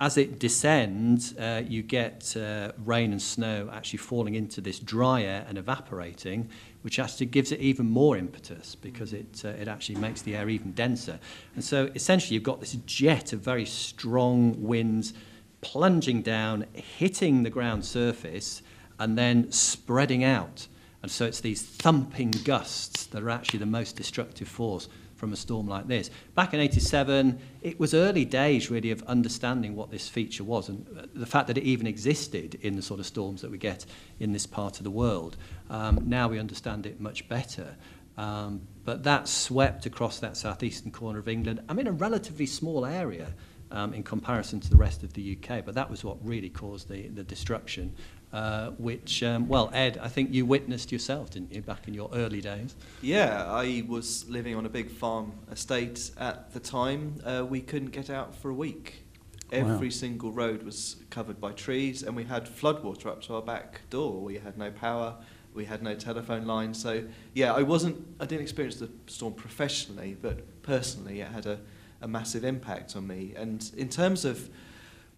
As 0.01 0.19
it 0.19 0.39
descends, 0.39 1.37
uh, 1.37 1.63
you 1.67 1.83
get 1.83 2.37
uh, 2.37 2.73
rain 2.85 3.13
and 3.13 3.23
snow 3.23 3.71
actually 3.73 3.99
falling 3.99 4.35
into 4.35 4.61
this 4.61 4.79
dry 4.79 5.23
air 5.23 5.47
and 5.49 5.57
evaporating, 5.57 6.51
which 6.85 6.99
actually 6.99 7.25
gives 7.25 7.51
it 7.51 7.61
even 7.61 7.89
more 7.89 8.15
impetus 8.15 8.75
because 8.75 9.15
it, 9.15 9.43
uh, 9.43 9.49
it 9.49 9.69
actually 9.69 9.95
makes 9.95 10.21
the 10.21 10.37
air 10.37 10.51
even 10.51 10.73
denser. 10.73 11.19
And 11.55 11.65
so 11.65 11.91
essentially, 11.95 12.35
you've 12.35 12.43
got 12.43 12.61
this 12.61 12.77
jet 12.85 13.33
of 13.33 13.41
very 13.41 13.65
strong 13.65 14.63
winds 14.63 15.15
plunging 15.63 16.21
down, 16.21 16.67
hitting 16.75 17.43
the 17.43 17.49
ground 17.49 17.87
surface, 17.87 18.61
and 18.99 19.17
then 19.17 19.51
spreading 19.51 20.25
out. 20.25 20.69
And 21.01 21.11
so 21.11 21.25
it's 21.25 21.41
these 21.41 21.63
thumping 21.63 22.33
gusts 22.45 23.07
that 23.07 23.23
are 23.23 23.31
actually 23.31 23.61
the 23.61 23.67
most 23.67 23.97
destructive 23.97 24.47
force 24.47 24.87
from 25.15 25.33
a 25.33 25.37
storm 25.37 25.67
like 25.67 25.87
this. 25.87 26.11
Back 26.35 26.55
in 26.55 26.61
87, 26.61 27.39
it 27.63 27.79
was 27.79 27.95
early 27.95 28.25
days 28.25 28.71
really 28.71 28.91
of 28.91 29.03
understanding 29.05 29.77
what 29.77 29.91
this 29.91 30.09
feature 30.09 30.45
was 30.45 30.69
and 30.69 30.87
uh, 30.99 31.07
the 31.15 31.27
fact 31.27 31.47
that 31.49 31.59
it 31.59 31.65
even 31.65 31.87
existed 31.87 32.59
in 32.63 32.77
the 32.77 32.83
sort 32.83 33.01
of 33.01 33.07
storms 33.07 33.43
that 33.43 33.51
we 33.51 33.59
get 33.59 33.87
in 34.21 34.33
this 34.33 34.47
part 34.47 34.79
of 34.79 34.85
the 34.85 34.91
world. 34.91 35.37
Um, 35.71 36.01
now 36.05 36.29
we 36.29 36.39
understand 36.39 36.87
it 36.87 37.01
much 37.01 37.29
better. 37.29 37.77
Um, 38.17 38.63
but 38.85 39.03
that 39.05 39.29
swept 39.29 39.87
across 39.87 40.21
that 40.21 40.37
southeastern 40.37 40.93
corner 40.93 41.19
of 41.19 41.29
England. 41.29 41.63
I 41.69 41.73
mean, 41.73 41.87
a 41.87 41.93
relatively 41.93 42.47
small 42.47 42.87
area 42.87 43.35
um, 43.71 43.93
in 43.93 44.03
comparison 44.03 44.61
to 44.61 44.71
the 44.71 44.77
rest 44.77 45.03
of 45.03 45.13
the 45.15 45.37
UK, 45.37 45.65
but 45.65 45.75
that 45.75 45.91
was 45.91 46.05
what 46.05 46.25
really 46.25 46.51
caused 46.51 46.89
the, 46.89 47.09
the 47.09 47.25
destruction. 47.25 47.95
Uh, 48.35 48.71
which, 48.79 49.23
um, 49.23 49.47
well, 49.47 49.71
Ed, 49.73 49.97
I 50.03 50.09
think 50.09 50.35
you 50.35 50.45
witnessed 50.45 50.91
yourself, 50.91 51.31
didn't 51.31 51.53
you, 51.55 51.63
back 51.63 51.87
in 51.87 51.95
your 51.95 52.11
early 52.13 52.41
days? 52.41 52.75
Yeah, 53.01 53.45
I 53.47 53.85
was 53.87 54.29
living 54.29 54.57
on 54.57 54.67
a 54.67 54.69
big 54.69 54.91
farm 54.91 55.35
estate 55.53 56.11
at 56.19 56.53
the 56.53 56.59
time. 56.59 57.15
Uh, 57.25 57.47
we 57.49 57.61
couldn't 57.61 57.93
get 57.93 58.11
out 58.11 58.35
for 58.35 58.51
a 58.51 58.55
week. 58.55 59.05
Every 59.53 59.87
Wow. 59.87 59.91
single 59.93 60.33
road 60.33 60.65
was 60.65 60.97
covered 61.11 61.41
by 61.41 61.53
trees, 61.53 62.03
and 62.03 62.17
we 62.17 62.25
had 62.25 62.47
floodwater 62.47 63.07
up 63.07 63.23
to 63.23 63.37
our 63.37 63.43
back 63.43 63.83
door. 63.89 64.21
We 64.21 64.39
had 64.39 64.59
no 64.59 64.73
power, 64.73 65.15
we 65.55 65.67
had 65.67 65.81
no 65.81 65.95
telephone 65.95 66.45
line. 66.45 66.75
So, 66.75 67.05
yeah, 67.35 67.55
I 67.55 67.63
wasn't, 67.63 68.05
I 68.19 68.27
didn't 68.27 68.43
experience 68.43 68.81
the 68.81 68.91
storm 69.07 69.35
professionally, 69.35 70.17
but 70.21 70.61
personally, 70.63 71.21
it 71.21 71.29
had 71.29 71.47
a, 71.47 71.61
a 72.01 72.09
massive 72.09 72.43
impact 72.43 72.97
on 72.97 73.07
me. 73.07 73.33
And 73.37 73.71
in 73.77 73.89
terms 73.89 74.25
of 74.25 74.51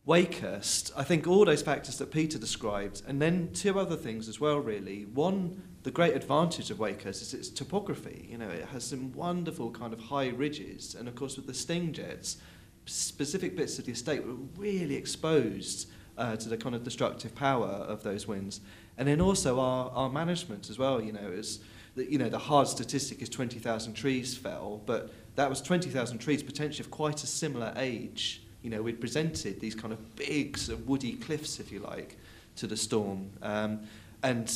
Wakehurst, 0.06 0.92
I 0.96 1.02
think 1.02 1.26
all 1.26 1.44
those 1.44 1.62
factors 1.62 1.98
that 1.98 2.12
Peter 2.12 2.38
described, 2.38 3.02
and 3.08 3.20
then 3.20 3.50
two 3.52 3.76
other 3.76 3.96
things 3.96 4.28
as 4.28 4.38
well, 4.38 4.58
really. 4.58 5.04
One, 5.06 5.60
the 5.82 5.90
great 5.90 6.14
advantage 6.14 6.70
of 6.70 6.78
Wakehurst 6.78 7.22
is 7.22 7.34
its 7.34 7.48
topography. 7.48 8.28
You 8.30 8.38
know, 8.38 8.48
it 8.48 8.66
has 8.66 8.84
some 8.84 9.12
wonderful 9.14 9.72
kind 9.72 9.92
of 9.92 9.98
high 9.98 10.28
ridges, 10.28 10.94
and 10.94 11.08
of 11.08 11.16
course, 11.16 11.36
with 11.36 11.48
the 11.48 11.54
sting 11.54 11.92
jets, 11.92 12.36
specific 12.84 13.56
bits 13.56 13.80
of 13.80 13.86
the 13.86 13.92
estate 13.92 14.24
were 14.24 14.34
really 14.56 14.94
exposed 14.94 15.90
uh, 16.16 16.36
to 16.36 16.48
the 16.48 16.56
kind 16.56 16.76
of 16.76 16.84
destructive 16.84 17.34
power 17.34 17.66
of 17.66 18.04
those 18.04 18.28
winds. 18.28 18.60
And 18.96 19.08
then 19.08 19.20
also 19.20 19.58
our, 19.58 19.90
our 19.90 20.08
management 20.08 20.70
as 20.70 20.78
well, 20.78 21.02
you 21.02 21.12
know, 21.12 21.30
is 21.32 21.58
that, 21.96 22.10
you 22.10 22.18
know, 22.18 22.28
the 22.28 22.38
hard 22.38 22.68
statistic 22.68 23.22
is 23.22 23.28
20,000 23.28 23.94
trees 23.94 24.36
fell, 24.36 24.82
but 24.86 25.10
that 25.34 25.50
was 25.50 25.60
20,000 25.60 26.18
trees 26.18 26.44
potentially 26.44 26.84
of 26.84 26.92
quite 26.92 27.24
a 27.24 27.26
similar 27.26 27.72
age. 27.76 28.45
You 28.66 28.70
know, 28.70 28.82
we'd 28.82 29.00
presented 29.00 29.60
these 29.60 29.76
kind 29.76 29.92
of 29.92 30.16
big 30.16 30.58
sort 30.58 30.80
of 30.80 30.88
woody 30.88 31.12
cliffs, 31.12 31.60
if 31.60 31.70
you 31.70 31.78
like, 31.78 32.18
to 32.56 32.66
the 32.66 32.76
storm. 32.76 33.30
Um, 33.40 33.82
and 34.24 34.52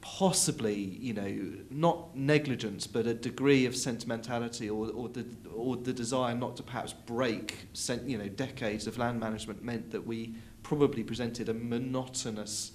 possibly, 0.00 0.76
you 0.76 1.14
know, 1.14 1.52
not 1.68 2.16
negligence, 2.16 2.86
but 2.86 3.08
a 3.08 3.14
degree 3.14 3.66
of 3.66 3.74
sentimentality 3.74 4.70
or, 4.70 4.88
or, 4.90 5.08
the, 5.08 5.26
or 5.52 5.74
the 5.74 5.92
desire 5.92 6.36
not 6.36 6.54
to 6.58 6.62
perhaps 6.62 6.92
break, 6.92 7.66
you 8.06 8.18
know, 8.18 8.28
decades 8.28 8.86
of 8.86 8.98
land 8.98 9.18
management 9.18 9.64
meant 9.64 9.90
that 9.90 10.06
we 10.06 10.32
probably 10.62 11.02
presented 11.02 11.48
a 11.48 11.54
monotonous 11.54 12.70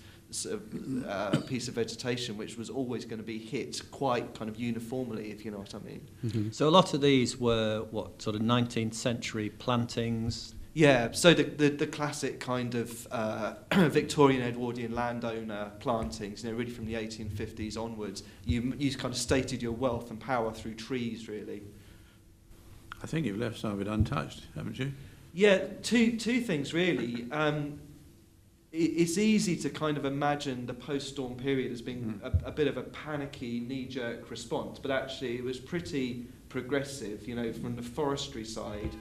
uh, 1.07 1.39
piece 1.48 1.67
of 1.67 1.74
vegetation 1.74 2.38
which 2.38 2.57
was 2.57 2.69
always 2.69 3.05
going 3.05 3.19
to 3.19 3.25
be 3.25 3.39
hit 3.39 3.81
quite 3.91 4.33
kind 4.36 4.50
of 4.50 4.59
uniformly, 4.59 5.31
if 5.31 5.43
you 5.43 5.51
know 5.51 5.59
what 5.59 5.74
I 5.74 5.79
mean. 5.79 6.07
Mm-hmm. 6.25 6.51
So 6.51 6.67
a 6.67 6.71
lot 6.71 6.93
of 6.93 7.01
these 7.01 7.39
were, 7.39 7.86
what, 7.91 8.21
sort 8.21 8.36
of 8.36 8.41
19th 8.41 8.93
century 8.93 9.50
plantings? 9.50 10.55
Yeah, 10.74 11.12
so 11.12 11.33
the, 11.33 11.43
the, 11.43 11.69
the 11.69 11.88
classic 11.88 12.39
kind 12.39 12.75
of 12.75 13.07
uh, 13.12 13.55
Victorian 13.89 14.41
Edwardian 14.41 14.93
landowner 14.93 15.71
plantings, 15.79 16.43
you 16.43 16.51
know, 16.51 16.57
really 16.57 16.71
from 16.71 16.86
the 16.86 16.93
1850s 16.93 17.75
onwards, 17.75 18.24
you, 18.45 18.74
you 18.77 18.93
kind 18.95 19.13
of 19.13 19.19
stated 19.19 19.62
your 19.62 19.71
wealth 19.71 20.12
and 20.12 20.19
power 20.19 20.53
through 20.53 20.75
trees, 20.75 21.27
really. 21.27 21.63
I 23.01 23.07
think 23.07 23.25
you've 23.25 23.38
left 23.38 23.59
some 23.59 23.71
of 23.71 23.81
it 23.81 23.88
untouched, 23.88 24.43
haven't 24.55 24.77
you? 24.77 24.91
Yeah, 25.33 25.59
two, 25.81 26.17
two 26.17 26.41
things 26.41 26.74
really. 26.74 27.25
Um, 27.31 27.79
it, 27.79 27.88
it's 28.71 29.17
easy 29.17 29.55
to 29.58 29.69
kind 29.69 29.97
of 29.97 30.05
imagine 30.05 30.65
the 30.67 30.73
post-storm 30.73 31.36
period 31.36 31.71
as 31.71 31.82
being 31.82 32.19
a, 32.23 32.32
a 32.49 32.51
bit 32.51 32.67
of 32.67 32.77
a 32.77 32.84
panicky, 32.84 33.60
knee-jerk 33.62 34.29
response, 34.29 34.77
but 34.77 34.91
actually 34.91 35.38
it 35.38 35.43
was 35.43 35.60
pretty 35.60 36.27
progressive. 36.49 37.27
You 37.27 37.36
know, 37.36 37.51
from 37.51 37.75
the 37.75 37.82
forestry 37.82 38.45
side, 38.45 38.91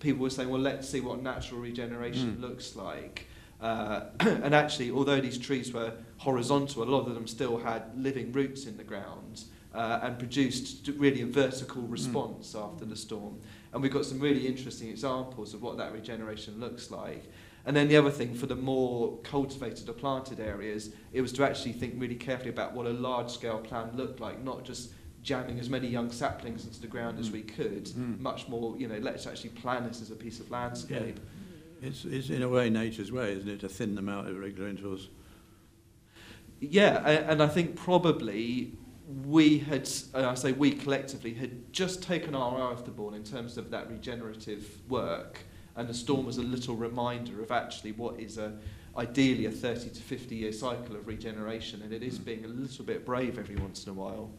people 0.00 0.22
were 0.22 0.30
saying, 0.30 0.50
well, 0.50 0.60
let's 0.60 0.88
see 0.88 1.00
what 1.00 1.22
natural 1.22 1.60
regeneration 1.60 2.36
Mm. 2.36 2.40
looks 2.42 2.76
like. 2.76 3.26
Uh, 3.60 4.04
and 4.20 4.54
actually, 4.54 4.90
although 4.90 5.20
these 5.20 5.38
trees 5.38 5.72
were 5.72 5.92
horizontal, 6.18 6.82
a 6.82 6.84
lot 6.84 7.06
of 7.08 7.14
them 7.14 7.26
still 7.26 7.56
had 7.56 7.82
living 7.96 8.30
roots 8.32 8.66
in 8.66 8.76
the 8.76 8.84
ground 8.84 9.44
uh, 9.74 10.00
and 10.02 10.18
produced 10.18 10.88
really 10.98 11.22
a 11.22 11.26
vertical 11.26 11.82
response 11.82 12.54
after 12.54 12.84
the 12.84 12.96
storm. 12.96 13.40
And 13.72 13.82
we've 13.82 13.92
got 13.92 14.04
some 14.04 14.20
really 14.20 14.46
interesting 14.46 14.88
examples 14.90 15.54
of 15.54 15.62
what 15.62 15.78
that 15.78 15.92
regeneration 15.92 16.60
looks 16.60 16.90
like. 16.90 17.24
And 17.66 17.74
then 17.74 17.88
the 17.88 17.96
other 17.96 18.10
thing, 18.10 18.34
for 18.34 18.46
the 18.46 18.56
more 18.56 19.16
cultivated 19.22 19.88
or 19.88 19.92
planted 19.94 20.38
areas, 20.38 20.90
it 21.12 21.20
was 21.22 21.32
to 21.32 21.44
actually 21.44 21.72
think 21.72 21.94
really 21.96 22.14
carefully 22.14 22.50
about 22.50 22.74
what 22.74 22.86
a 22.86 22.90
large-scale 22.90 23.58
plan 23.60 23.90
looked 23.96 24.20
like, 24.20 24.42
not 24.44 24.64
just 24.64 24.92
jamming 25.22 25.58
as 25.58 25.70
many 25.70 25.88
young 25.88 26.12
saplings 26.12 26.66
into 26.66 26.78
the 26.82 26.86
ground 26.86 27.18
as 27.18 27.30
Mm. 27.30 27.32
we 27.32 27.42
could, 27.42 27.84
Mm. 27.86 28.20
much 28.20 28.46
more, 28.48 28.76
you 28.76 28.86
know, 28.86 28.98
let's 28.98 29.26
actually 29.26 29.48
plan 29.50 29.84
this 29.88 30.02
as 30.02 30.10
a 30.10 30.14
piece 30.14 30.40
of 30.40 30.50
landscape. 30.50 31.18
It's, 31.80 32.04
it's 32.04 32.28
in 32.28 32.42
a 32.42 32.48
way 32.48 32.68
nature's 32.68 33.10
way, 33.10 33.32
isn't 33.32 33.48
it, 33.48 33.60
to 33.60 33.68
thin 33.68 33.94
them 33.94 34.10
out 34.10 34.26
at 34.26 34.36
regular 34.36 34.68
intervals? 34.68 35.08
Yeah, 36.60 37.06
and 37.30 37.42
I 37.42 37.48
think 37.48 37.76
probably 37.76 38.72
we 39.26 39.58
had, 39.58 39.88
and 40.14 40.24
I 40.26 40.34
say 40.34 40.52
we 40.52 40.72
collectively, 40.72 41.34
had 41.34 41.72
just 41.72 42.02
taken 42.02 42.34
our 42.34 42.56
eye 42.58 42.72
off 42.72 42.84
the 42.84 42.90
ball 42.90 43.14
in 43.14 43.22
terms 43.24 43.56
of 43.58 43.70
that 43.70 43.90
regenerative 43.90 44.66
work, 44.88 45.40
and 45.76 45.88
the 45.88 45.94
storm 45.94 46.26
was 46.26 46.38
a 46.38 46.42
little 46.42 46.76
reminder 46.76 47.42
of 47.42 47.50
actually 47.50 47.92
what 47.92 48.20
is 48.20 48.38
a 48.38 48.52
ideally 48.96 49.46
a 49.46 49.50
30 49.50 49.90
to 49.90 50.00
50 50.00 50.34
year 50.34 50.52
cycle 50.52 50.96
of 50.96 51.06
regeneration, 51.06 51.82
and 51.82 51.92
it 51.92 52.02
is 52.02 52.18
mm. 52.18 52.24
being 52.24 52.44
a 52.44 52.48
little 52.48 52.84
bit 52.84 53.04
brave 53.04 53.38
every 53.38 53.56
once 53.56 53.84
in 53.84 53.90
a 53.90 53.94
while. 53.94 54.30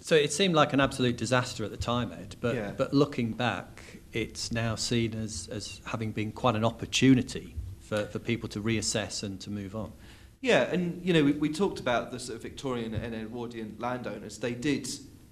So 0.00 0.14
it 0.14 0.32
seemed 0.32 0.54
like 0.54 0.72
an 0.72 0.80
absolute 0.80 1.16
disaster 1.16 1.64
at 1.64 1.70
the 1.70 1.76
time, 1.76 2.12
Ed, 2.12 2.36
but, 2.40 2.54
Yeah. 2.54 2.72
but 2.76 2.94
looking 2.94 3.32
back, 3.32 3.82
it's 4.12 4.50
now 4.50 4.74
seen 4.74 5.14
as, 5.14 5.48
as 5.52 5.82
having 5.84 6.12
been 6.12 6.32
quite 6.32 6.56
an 6.56 6.64
opportunity 6.64 7.54
for, 7.80 8.06
for 8.06 8.18
people 8.18 8.48
to 8.50 8.60
reassess 8.62 9.22
and 9.22 9.38
to 9.40 9.50
move 9.50 9.76
on. 9.76 9.92
Yeah, 10.40 10.62
and 10.72 11.04
you 11.04 11.12
know, 11.12 11.24
we, 11.24 11.32
we 11.32 11.48
talked 11.48 11.80
about 11.80 12.10
the 12.10 12.18
sort 12.20 12.36
of 12.36 12.42
Victorian 12.42 12.94
and 12.94 13.14
Edwardian 13.14 13.76
landowners. 13.78 14.38
They 14.38 14.54
did 14.54 14.88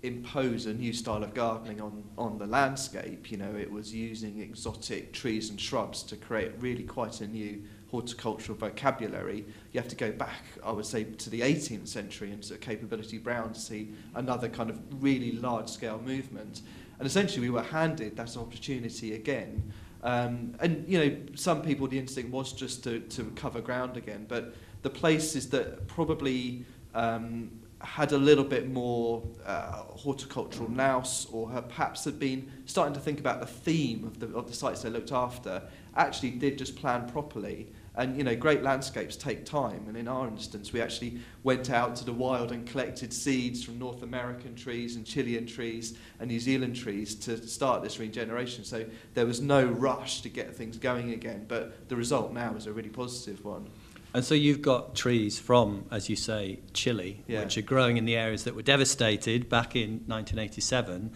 impose 0.07 0.67
a 0.67 0.75
new 0.75 0.93
style 0.93 1.23
of 1.23 1.35
gardening 1.35 1.81
on, 1.81 2.05
on 2.17 2.39
the 2.39 2.47
landscape. 2.47 3.31
You 3.31 3.39
know, 3.39 3.55
it 3.55 3.71
was 3.71 3.93
using 3.93 4.41
exotic 4.41 5.13
trees 5.13 5.51
and 5.51 5.61
shrubs 5.61 6.03
to 6.05 6.17
create 6.17 6.53
really 6.61 6.85
quite 6.85 7.21
a 7.21 7.27
new 7.27 7.63
horticultural 7.91 8.59
vocabulary. 8.59 9.45
You 9.73 9.81
have 9.81 9.89
to 9.89 9.97
go 9.97 10.13
back, 10.13 10.45
I 10.65 10.73
would 10.73 10.87
say, 10.87 11.05
to 11.05 11.31
the 11.31 11.41
18th 11.41 11.89
century 11.89 12.31
and 12.31 12.49
of 12.51 12.61
Capability 12.61 13.19
Brown 13.19 13.53
to 13.53 13.61
see 13.61 13.91
another 14.15 14.49
kind 14.49 14.71
of 14.71 14.81
really 15.03 15.33
large-scale 15.33 16.01
movement. 16.05 16.63
And 16.99 17.07
essentially, 17.07 17.41
we 17.41 17.51
were 17.51 17.63
handed 17.63 18.17
that 18.17 18.37
opportunity 18.37 19.15
again. 19.15 19.73
Um, 20.03 20.55
and 20.61 20.85
you 20.89 20.99
know, 20.99 21.17
some 21.35 21.63
people 21.63 21.89
the 21.89 21.99
instinct 21.99 22.31
was 22.31 22.53
just 22.53 22.85
to, 22.85 23.01
to 23.01 23.25
cover 23.35 23.61
ground 23.61 23.97
again, 23.97 24.27
but 24.29 24.55
the 24.83 24.91
places 24.91 25.49
that 25.51 25.87
probably 25.89 26.65
um, 26.95 27.51
had 27.81 28.13
a 28.13 28.19
little 28.19 28.45
bit 28.45 28.71
more 28.71 29.23
uh, 29.45 29.83
horticultural 29.83 30.71
nous, 30.71 31.27
or 31.31 31.49
perhaps 31.63 32.05
had 32.05 32.19
been 32.19 32.51
starting 32.65 32.95
to 32.95 33.01
think 33.01 33.21
about 33.21 33.41
the 33.41 33.47
theme 33.47 34.05
of 34.05 34.19
the 34.19 34.35
of 34.35 34.47
the 34.47 34.55
sites 34.55 34.83
they 34.83 34.91
looked 34.91 35.13
after, 35.13 35.63
actually 35.95 36.31
did 36.31 36.59
just 36.59 36.77
plan 36.77 37.09
properly. 37.09 37.69
And 37.99 38.17
you 38.19 38.25
know, 38.25 38.37
great 38.37 38.63
landscapes 38.63 39.17
take 39.17 39.47
time. 39.47 39.87
And 39.89 39.97
in 39.97 40.07
our 40.07 40.29
instance, 40.29 40.71
we 40.73 40.83
actually 40.83 41.19
went 41.43 41.71
out 41.71 41.97
to 41.97 42.05
the 42.05 42.13
wild 42.13 42.53
and 42.53 42.67
collected 42.67 43.11
seeds 43.11 43.65
from 43.65 43.79
North 43.79 44.03
American 44.03 44.55
trees 44.55 44.97
and 44.97 45.07
Chilean 45.07 45.47
trees 45.47 45.97
and 46.21 46.31
New 46.31 46.41
Zealand 46.41 46.77
trees 46.77 47.15
to 47.15 47.47
start 47.47 47.83
this 47.83 47.99
regeneration. 47.99 48.65
So 48.65 48.85
there 49.15 49.25
was 49.25 49.41
no 49.41 49.65
rush 49.65 50.21
to 50.23 50.29
get 50.29 50.55
things 50.55 50.77
going 50.77 51.13
again. 51.13 51.47
But 51.49 51.89
the 51.89 51.97
result 51.97 52.35
now 52.35 52.55
is 52.55 52.67
a 52.67 52.73
really 52.73 52.91
positive 52.91 53.43
one. 53.43 53.71
And 54.17 54.25
so 54.25 54.35
you've 54.35 54.63
got 54.63 54.95
trees 54.95 55.39
from, 55.39 55.85
as 55.91 56.09
you 56.09 56.17
say, 56.17 56.61
Chile, 56.73 57.23
Yeah. 57.29 57.43
which 57.43 57.59
are 57.59 57.63
growing 57.63 57.99
in 57.99 58.07
the 58.07 58.17
areas 58.17 58.45
that 58.45 58.55
were 58.55 58.63
devastated 58.63 59.51
back 59.51 59.77
in 59.77 60.05
1987, 60.07 61.11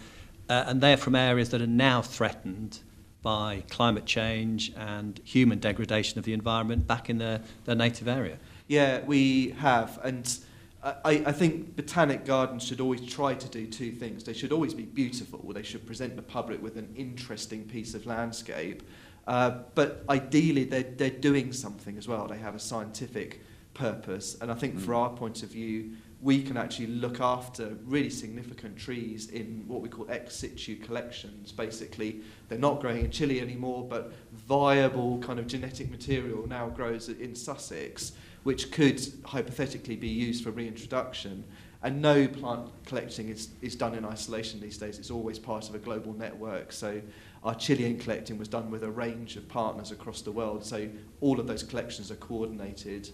uh, 0.51 0.65
and 0.67 0.83
they're 0.83 0.99
from 0.99 1.15
areas 1.15 1.49
that 1.49 1.63
are 1.63 1.67
now 1.67 2.03
threatened 2.03 2.81
by 3.23 3.65
climate 3.71 4.05
change 4.05 4.71
and 4.77 5.19
human 5.25 5.59
degradation 5.59 6.19
of 6.19 6.27
the 6.27 6.35
environment 6.35 6.87
back 6.87 7.09
in 7.09 7.17
their, 7.17 7.41
their 7.65 7.75
native 7.75 8.07
area. 8.07 8.37
Yeah, 8.69 9.01
we 9.07 9.53
have. 9.53 9.99
And 10.05 10.39
I, 10.83 11.23
I 11.25 11.33
think 11.33 11.77
botanic 11.77 12.27
gardens 12.27 12.65
should 12.65 12.83
always 12.83 13.01
try 13.07 13.33
to 13.33 13.49
do 13.49 13.67
two 13.67 13.93
things. 13.93 14.25
They 14.25 14.35
should 14.35 14.53
always 14.53 14.75
be 14.75 14.83
beautiful. 14.83 15.39
They 15.55 15.63
should 15.63 15.87
present 15.87 16.17
the 16.17 16.23
public 16.23 16.63
with 16.63 16.77
an 16.77 16.93
interesting 16.95 17.65
piece 17.65 17.95
of 17.95 18.05
landscape. 18.05 18.83
Uh, 19.27 19.63
but 19.75 20.05
ideally, 20.09 20.65
they're, 20.65 20.83
they're 20.83 21.11
doing 21.11 21.53
something 21.53 21.97
as 21.97 22.09
well. 22.09 22.27
They 22.27 22.39
have 22.39 22.55
a 22.55 22.59
scientific 22.59 23.43
purpose. 23.75 24.37
And 24.41 24.51
I 24.51 24.55
think 24.55 24.81
from 24.81 24.95
our 24.95 25.11
point 25.11 25.43
of 25.43 25.51
view, 25.51 25.93
we 26.23 26.43
can 26.43 26.57
actually 26.57 26.89
look 26.89 27.21
after 27.21 27.77
really 27.87 28.11
significant 28.11 28.77
trees 28.77 29.31
in 29.31 29.65
what 29.67 29.81
we 29.81 29.89
call 29.89 30.07
ex 30.11 30.37
situ 30.37 30.77
collections. 30.77 31.51
Basically, 31.51 32.21
they're 32.49 32.59
not 32.59 32.81
growing 32.81 33.05
in 33.05 33.11
Chile 33.11 33.41
anymore, 33.41 33.87
but 33.89 34.13
viable 34.33 35.19
kind 35.19 35.39
of 35.39 35.47
genetic 35.47 35.91
material 35.91 36.47
now 36.47 36.69
grows 36.69 37.09
in 37.09 37.35
Sussex, 37.35 38.13
which 38.43 38.71
could 38.71 39.01
hypothetically 39.25 39.97
be 39.97 40.09
used 40.09 40.45
for 40.45 40.51
reintroduction. 40.51 41.43
And 41.83 42.03
no 42.03 42.29
plant 42.29 42.69
collecting 42.85 43.31
is, 43.31 43.49
is 43.63 43.75
done 43.75 43.95
in 43.95 44.05
isolation 44.05 44.61
these 44.61 44.77
days. 44.77 44.99
It's 44.99 45.11
always 45.11 45.39
part 45.39 45.71
of 45.71 45.75
a 45.75 45.79
global 45.79 46.13
network. 46.13 46.73
So 46.73 47.01
our 47.43 47.55
Chilean 47.55 47.99
collecting 47.99 48.39
was 48.39 48.49
done 48.49 48.71
with 48.71 48.85
a 48.85 48.91
range 48.91 49.37
of 49.37 49.49
partners 49.49 49.91
across 49.91 50.23
the 50.23 50.33
world. 50.33 50.65
So 50.65 50.89
all 51.21 51.41
of 51.41 51.47
those 51.47 51.63
collections 51.63 52.11
are 52.11 52.17
coordinated. 52.17 53.11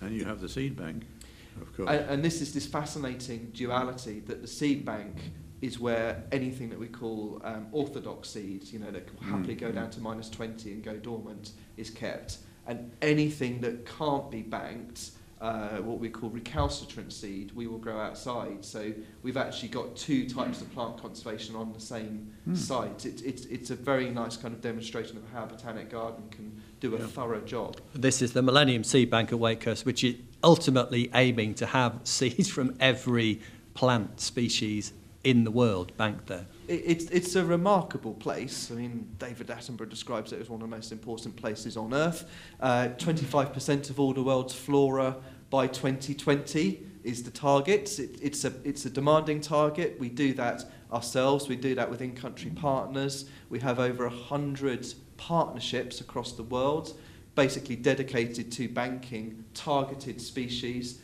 And 0.00 0.14
you 0.14 0.24
have 0.24 0.40
the 0.40 0.48
seed 0.48 0.76
bank, 0.76 1.04
of 1.60 1.76
course. 1.76 1.88
And, 1.88 2.10
and 2.10 2.24
this 2.24 2.40
is 2.40 2.54
this 2.54 2.66
fascinating 2.66 3.50
duality 3.52 4.20
that 4.20 4.42
the 4.42 4.48
seed 4.48 4.84
bank 4.84 5.16
is 5.60 5.78
where 5.78 6.24
anything 6.32 6.68
that 6.70 6.78
we 6.78 6.88
call 6.88 7.40
um, 7.44 7.66
orthodox 7.72 8.30
seeds, 8.30 8.72
you 8.72 8.78
know, 8.78 8.90
that 8.90 9.06
can 9.06 9.16
happily 9.28 9.54
go 9.54 9.72
down 9.72 9.90
to 9.90 10.00
minus 10.00 10.28
20 10.28 10.72
and 10.72 10.82
go 10.82 10.96
dormant, 10.96 11.52
is 11.76 11.90
kept. 11.90 12.38
And 12.66 12.92
anything 13.02 13.60
that 13.60 13.86
can't 13.86 14.30
be 14.30 14.42
banked, 14.42 15.10
uh, 15.44 15.76
what 15.82 15.98
we 15.98 16.08
call 16.08 16.30
recalcitrant 16.30 17.12
seed, 17.12 17.52
we 17.54 17.66
will 17.66 17.76
grow 17.76 18.00
outside. 18.00 18.64
So 18.64 18.92
we've 19.22 19.36
actually 19.36 19.68
got 19.68 19.94
two 19.94 20.26
types 20.26 20.62
of 20.62 20.72
plant 20.72 20.96
conservation 20.96 21.54
on 21.54 21.72
the 21.74 21.80
same 21.80 22.30
Mm. 22.48 22.56
site. 22.56 23.04
It, 23.06 23.22
it's, 23.24 23.44
it's 23.46 23.70
a 23.70 23.74
very 23.74 24.08
nice 24.10 24.36
kind 24.38 24.54
of 24.54 24.60
demonstration 24.62 25.16
of 25.18 25.22
how 25.32 25.44
a 25.44 25.46
botanic 25.46 25.90
garden 25.90 26.24
can 26.30 26.60
do 26.80 26.94
a 26.96 26.98
Yeah. 26.98 27.06
thorough 27.06 27.40
job. 27.42 27.78
This 27.94 28.22
is 28.22 28.32
the 28.32 28.42
Millennium 28.42 28.84
Seed 28.84 29.10
Bank 29.10 29.32
at 29.32 29.38
Wakehurst, 29.38 29.84
which 29.84 30.02
is 30.02 30.16
ultimately 30.42 31.10
aiming 31.14 31.54
to 31.56 31.66
have 31.66 32.00
seeds 32.04 32.48
from 32.48 32.74
every 32.80 33.40
plant 33.74 34.20
species 34.20 34.92
in 35.24 35.44
the 35.44 35.50
world 35.50 35.94
banked 35.96 36.26
there. 36.26 36.44
It, 36.68 36.82
it's, 36.84 37.04
it's 37.06 37.34
a 37.34 37.44
remarkable 37.44 38.12
place. 38.14 38.70
I 38.70 38.74
mean, 38.74 39.08
David 39.18 39.46
Attenborough 39.48 39.88
describes 39.88 40.32
it 40.32 40.40
as 40.40 40.50
one 40.50 40.60
of 40.62 40.68
the 40.70 40.76
most 40.76 40.92
important 40.92 41.34
places 41.36 41.76
on 41.78 41.92
Earth. 41.94 42.28
Uh, 42.60 42.88
25% 42.98 43.88
of 43.90 43.98
all 43.98 44.12
the 44.12 44.22
world's 44.22 44.54
flora 44.54 45.16
by 45.50 45.66
2020 45.66 46.82
is 47.04 47.22
the 47.22 47.30
target. 47.30 47.98
It, 47.98 48.18
it's, 48.22 48.44
a, 48.44 48.52
it's 48.64 48.84
a 48.86 48.90
demanding 48.90 49.40
target. 49.40 49.96
We 50.00 50.08
do 50.08 50.32
that 50.34 50.64
ourselves. 50.92 51.48
We 51.48 51.56
do 51.56 51.74
that 51.74 51.90
with 51.90 52.00
in-country 52.00 52.50
partners. 52.52 53.26
We 53.50 53.60
have 53.60 53.78
over 53.78 54.08
100 54.08 54.94
partnerships 55.16 56.00
across 56.00 56.32
the 56.32 56.42
world, 56.42 56.98
basically 57.34 57.76
dedicated 57.76 58.50
to 58.52 58.68
banking 58.68 59.44
targeted 59.54 60.20
species. 60.20 61.00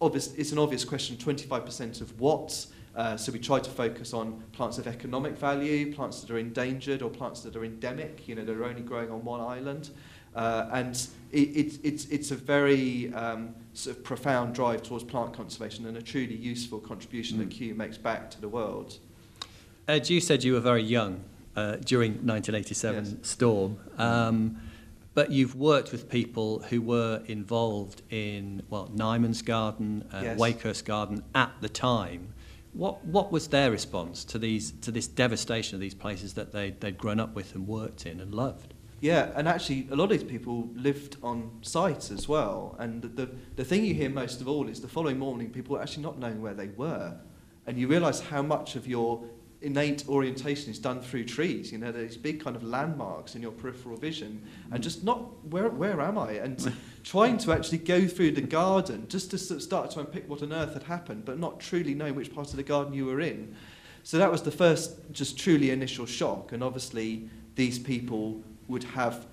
Obvious, 0.00 0.34
it's 0.34 0.52
an 0.52 0.58
obvious 0.58 0.84
question, 0.84 1.16
25% 1.16 2.00
of 2.00 2.18
what? 2.20 2.66
Uh, 2.94 3.16
so 3.16 3.32
we 3.32 3.38
try 3.38 3.58
to 3.58 3.70
focus 3.70 4.12
on 4.12 4.42
plants 4.52 4.78
of 4.78 4.86
economic 4.86 5.36
value, 5.36 5.94
plants 5.94 6.20
that 6.20 6.30
are 6.30 6.38
endangered 6.38 7.00
or 7.00 7.08
plants 7.08 7.40
that 7.40 7.56
are 7.56 7.64
endemic, 7.64 8.28
you 8.28 8.34
know, 8.34 8.44
that 8.44 8.54
are 8.54 8.64
only 8.64 8.82
growing 8.82 9.10
on 9.10 9.24
one 9.24 9.40
island. 9.40 9.90
Uh, 10.34 10.68
and 10.72 11.08
it, 11.30 11.38
it, 11.48 11.78
it's, 11.82 12.06
it's 12.06 12.30
a 12.30 12.34
very 12.36 13.12
um, 13.14 13.54
sort 13.74 13.96
of 13.96 14.04
profound 14.04 14.54
drive 14.54 14.82
towards 14.82 15.04
plant 15.04 15.32
conservation 15.34 15.86
and 15.86 15.96
a 15.96 16.02
truly 16.02 16.34
useful 16.34 16.78
contribution 16.78 17.38
that 17.38 17.48
Mm. 17.48 17.52
Kew 17.52 17.74
makes 17.74 17.98
back 17.98 18.30
to 18.30 18.40
the 18.40 18.48
world. 18.48 18.98
Ed, 19.88 20.08
you 20.08 20.20
said 20.20 20.44
you 20.44 20.52
were 20.54 20.60
very 20.60 20.82
young 20.82 21.24
uh, 21.56 21.76
during 21.76 22.12
1987 22.24 23.04
Yes. 23.04 23.14
storm, 23.28 23.78
um, 23.98 24.56
but 25.14 25.30
you've 25.30 25.54
worked 25.54 25.92
with 25.92 26.08
people 26.08 26.60
who 26.70 26.80
were 26.80 27.22
involved 27.26 28.00
in 28.10 28.62
well 28.70 28.88
Nymans 28.94 29.44
Garden, 29.44 30.04
uh, 30.12 30.20
Yes. 30.22 30.38
Wakehurst 30.38 30.84
Garden 30.86 31.22
at 31.34 31.50
the 31.60 31.68
time. 31.68 32.28
What 32.72 33.04
what 33.04 33.30
was 33.30 33.48
their 33.48 33.70
response 33.70 34.24
to 34.24 34.38
these 34.38 34.70
to 34.80 34.90
this 34.90 35.06
devastation 35.06 35.74
of 35.74 35.80
these 35.80 35.94
places 35.94 36.32
that 36.34 36.52
they 36.52 36.70
they'd 36.70 36.96
grown 36.96 37.20
up 37.20 37.34
with 37.34 37.54
and 37.54 37.66
worked 37.68 38.06
in 38.06 38.18
and 38.20 38.32
loved? 38.32 38.72
Yeah, 39.02 39.32
and 39.34 39.48
actually, 39.48 39.88
a 39.90 39.96
lot 39.96 40.04
of 40.04 40.10
these 40.10 40.22
people 40.22 40.70
lived 40.76 41.16
on 41.24 41.50
site 41.60 42.12
as 42.12 42.28
well. 42.28 42.76
And 42.78 43.02
the, 43.02 43.28
the 43.56 43.64
thing 43.64 43.84
you 43.84 43.94
hear 43.94 44.08
most 44.08 44.40
of 44.40 44.46
all 44.46 44.68
is 44.68 44.80
the 44.80 44.86
following 44.86 45.18
morning, 45.18 45.50
people 45.50 45.76
are 45.76 45.82
actually 45.82 46.04
not 46.04 46.20
knowing 46.20 46.40
where 46.40 46.54
they 46.54 46.68
were. 46.68 47.16
And 47.66 47.76
you 47.76 47.88
realise 47.88 48.20
how 48.20 48.42
much 48.42 48.76
of 48.76 48.86
your 48.86 49.24
innate 49.60 50.08
orientation 50.08 50.70
is 50.70 50.78
done 50.78 51.00
through 51.00 51.24
trees. 51.24 51.72
You 51.72 51.78
know, 51.78 51.90
these 51.90 52.16
big 52.16 52.44
kind 52.44 52.54
of 52.54 52.62
landmarks 52.62 53.34
in 53.34 53.42
your 53.42 53.50
peripheral 53.50 53.96
vision, 53.96 54.40
and 54.70 54.80
just 54.80 55.02
not 55.02 55.44
where 55.46 55.68
where 55.68 56.00
am 56.00 56.16
I? 56.16 56.34
And 56.34 56.72
trying 57.02 57.38
to 57.38 57.50
actually 57.50 57.78
go 57.78 58.06
through 58.06 58.32
the 58.32 58.40
garden 58.40 59.08
just 59.08 59.32
to 59.32 59.38
sort 59.38 59.56
of 59.56 59.64
start 59.64 59.90
to 59.92 60.00
unpick 60.00 60.30
what 60.30 60.44
on 60.44 60.52
earth 60.52 60.74
had 60.74 60.84
happened, 60.84 61.24
but 61.24 61.40
not 61.40 61.58
truly 61.58 61.94
knowing 61.94 62.14
which 62.14 62.32
part 62.32 62.50
of 62.50 62.56
the 62.56 62.62
garden 62.62 62.94
you 62.94 63.06
were 63.06 63.20
in. 63.20 63.56
So 64.04 64.18
that 64.18 64.30
was 64.30 64.42
the 64.42 64.52
first, 64.52 64.96
just 65.10 65.36
truly 65.36 65.72
initial 65.72 66.06
shock. 66.06 66.52
And 66.52 66.62
obviously, 66.62 67.28
these 67.56 67.80
people 67.80 68.44
would 68.72 68.84
have 68.84 69.26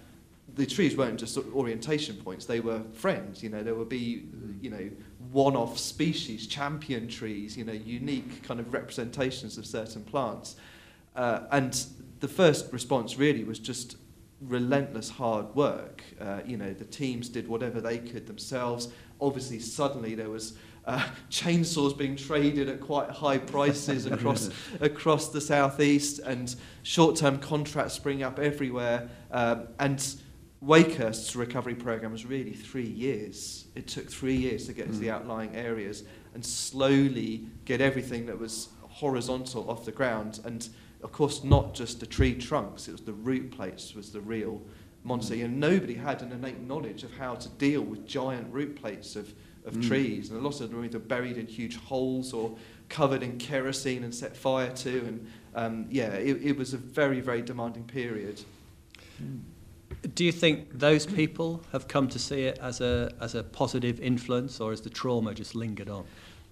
the 0.55 0.65
trees 0.65 0.97
weren't 0.97 1.19
just 1.19 1.33
sort 1.33 1.47
of 1.47 1.55
orientation 1.55 2.15
points; 2.17 2.45
they 2.45 2.59
were 2.59 2.81
friends. 2.93 3.41
You 3.41 3.49
know, 3.49 3.63
there 3.63 3.75
would 3.75 3.89
be, 3.89 4.25
you 4.61 4.69
know, 4.69 4.89
one-off 5.31 5.77
species, 5.77 6.47
champion 6.47 7.07
trees. 7.07 7.57
You 7.57 7.65
know, 7.65 7.73
unique 7.73 8.43
kind 8.43 8.59
of 8.59 8.73
representations 8.73 9.57
of 9.57 9.65
certain 9.65 10.03
plants. 10.03 10.55
Uh, 11.15 11.41
and 11.51 11.85
the 12.19 12.27
first 12.27 12.71
response 12.71 13.17
really 13.17 13.43
was 13.43 13.59
just 13.59 13.97
relentless 14.41 15.09
hard 15.09 15.53
work. 15.55 16.03
Uh, 16.19 16.39
you 16.45 16.57
know, 16.57 16.73
the 16.73 16.85
teams 16.85 17.29
did 17.29 17.47
whatever 17.47 17.81
they 17.81 17.97
could 17.97 18.27
themselves. 18.27 18.89
Obviously, 19.19 19.59
suddenly 19.59 20.15
there 20.15 20.29
was 20.29 20.57
uh, 20.89 21.03
chainsaws 21.29 21.95
being 21.95 22.15
traded 22.15 22.67
at 22.67 22.81
quite 22.81 23.11
high 23.11 23.37
prices 23.37 24.07
across 24.07 24.49
across 24.81 25.29
the 25.29 25.39
southeast, 25.39 26.17
and 26.17 26.55
short-term 26.81 27.37
contracts 27.37 27.93
spring 27.93 28.23
up 28.23 28.39
everywhere. 28.39 29.07
Um, 29.29 29.67
and 29.79 30.03
Wakehurst's 30.61 31.35
recovery 31.35 31.75
program 31.75 32.11
was 32.11 32.25
really 32.25 32.53
three 32.53 32.87
years. 32.87 33.65
It 33.75 33.87
took 33.87 34.09
three 34.09 34.35
years 34.35 34.65
to 34.65 34.73
get 34.73 34.87
to 34.87 34.97
the 34.97 35.11
outlying 35.11 35.55
areas 35.55 36.05
and 36.33 36.43
slowly 36.43 37.45
get 37.65 37.81
everything 37.81 38.25
that 38.25 38.39
was 38.39 38.69
horizontal 38.81 39.69
off 39.69 39.85
the 39.85 39.91
ground. 39.91 40.39
And 40.43 40.67
of 41.03 41.11
course, 41.11 41.43
not 41.43 41.75
just 41.75 41.99
the 41.99 42.07
tree 42.07 42.33
trunks; 42.33 42.87
it 42.87 42.93
was 42.93 43.01
the 43.01 43.13
root 43.13 43.51
plates 43.51 43.93
was 43.93 44.11
the 44.11 44.21
real 44.21 44.59
monster. 45.03 45.35
And 45.35 45.59
nobody 45.59 45.93
had 45.93 46.23
an 46.23 46.31
innate 46.31 46.61
knowledge 46.61 47.03
of 47.03 47.15
how 47.15 47.35
to 47.35 47.49
deal 47.49 47.83
with 47.83 48.07
giant 48.07 48.51
root 48.51 48.75
plates 48.75 49.15
of 49.15 49.31
of 49.69 49.75
Mm. 49.75 49.87
trees, 49.87 50.29
and 50.29 50.39
a 50.39 50.41
lot 50.41 50.59
of 50.59 50.69
them 50.69 50.79
were 50.79 50.85
either 50.85 50.99
buried 50.99 51.37
in 51.37 51.47
huge 51.47 51.77
holes 51.77 52.33
or 52.33 52.57
covered 52.89 53.23
in 53.23 53.37
kerosene 53.37 54.03
and 54.03 54.13
set 54.13 54.35
fire 54.35 54.71
to. 54.75 55.05
And 55.07 55.27
um, 55.55 55.85
yeah, 55.89 56.09
it, 56.13 56.41
it 56.43 56.57
was 56.57 56.73
a 56.73 56.77
very, 56.77 57.21
very 57.21 57.41
demanding 57.41 57.85
period. 57.85 58.41
Do 60.15 60.23
you 60.23 60.31
think 60.31 60.77
those 60.77 61.05
people 61.05 61.61
have 61.71 61.87
come 61.87 62.07
to 62.09 62.19
see 62.19 62.43
it 62.43 62.57
as 62.61 62.81
a 62.81 63.11
as 63.19 63.35
a 63.35 63.43
positive 63.43 63.99
influence, 63.99 64.59
or 64.59 64.71
has 64.71 64.81
the 64.81 64.89
trauma 64.89 65.33
just 65.33 65.55
lingered 65.55 65.89
on? 65.89 66.05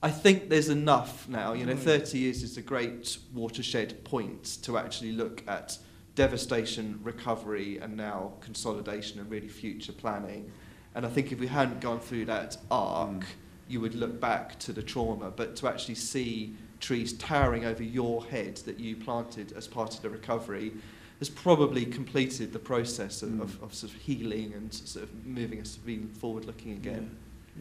I 0.04 0.12
think 0.12 0.50
there's 0.50 0.70
enough 0.70 1.28
now. 1.28 1.54
You 1.54 1.66
know, 1.66 1.76
30 1.76 2.20
years 2.20 2.44
is 2.44 2.58
a 2.58 2.62
great 2.62 3.18
watershed 3.34 4.04
point 4.04 4.60
to 4.64 4.78
actually 4.78 5.14
look 5.14 5.44
at 5.48 5.78
devastation, 6.16 7.00
recovery, 7.04 7.80
and 7.80 7.96
now 7.96 8.34
consolidation 8.42 9.20
and 9.20 9.30
really 9.32 9.48
future 9.48 9.94
planning. 9.94 10.52
And 10.98 11.06
I 11.06 11.10
think 11.10 11.32
if 11.32 11.40
we 11.40 11.46
hadn't 11.46 11.80
gone 11.80 12.00
through 12.00 12.26
that 12.26 12.58
arc, 12.72 13.12
Mm. 13.12 13.24
you 13.70 13.80
would 13.82 13.94
look 13.94 14.20
back 14.20 14.58
to 14.58 14.74
the 14.74 14.82
trauma. 14.82 15.30
But 15.30 15.56
to 15.58 15.68
actually 15.68 15.94
see 15.94 16.56
trees 16.80 17.14
towering 17.14 17.66
over 17.66 17.84
your 17.84 18.26
head 18.26 18.58
that 18.66 18.80
you 18.80 18.96
planted 18.96 19.54
as 19.54 19.68
part 19.68 19.94
of 19.94 20.02
the 20.02 20.10
recovery 20.10 20.72
has 21.20 21.30
probably 21.30 21.86
completed 21.86 22.52
the 22.52 22.58
process 22.60 23.22
of, 23.22 23.30
Mm. 23.30 23.42
of, 23.42 23.62
of 23.62 23.76
sort 23.76 23.94
of 23.94 24.00
healing 24.02 24.54
and 24.54 24.74
sort 24.74 25.04
of 25.04 25.26
moving 25.26 25.62
us 25.62 25.76
being 25.76 26.08
forward 26.08 26.46
looking 26.46 26.72
again. 26.72 27.12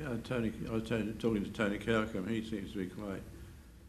Yeah, 0.00 0.12
and 0.12 0.24
Tony, 0.24 0.50
I 0.70 0.72
was 0.72 0.88
talking 0.88 1.44
to 1.44 1.50
Tony 1.50 1.76
Kirkham. 1.76 2.26
He 2.28 2.42
seems 2.42 2.72
to 2.72 2.78
be 2.78 2.86
quite 2.86 3.22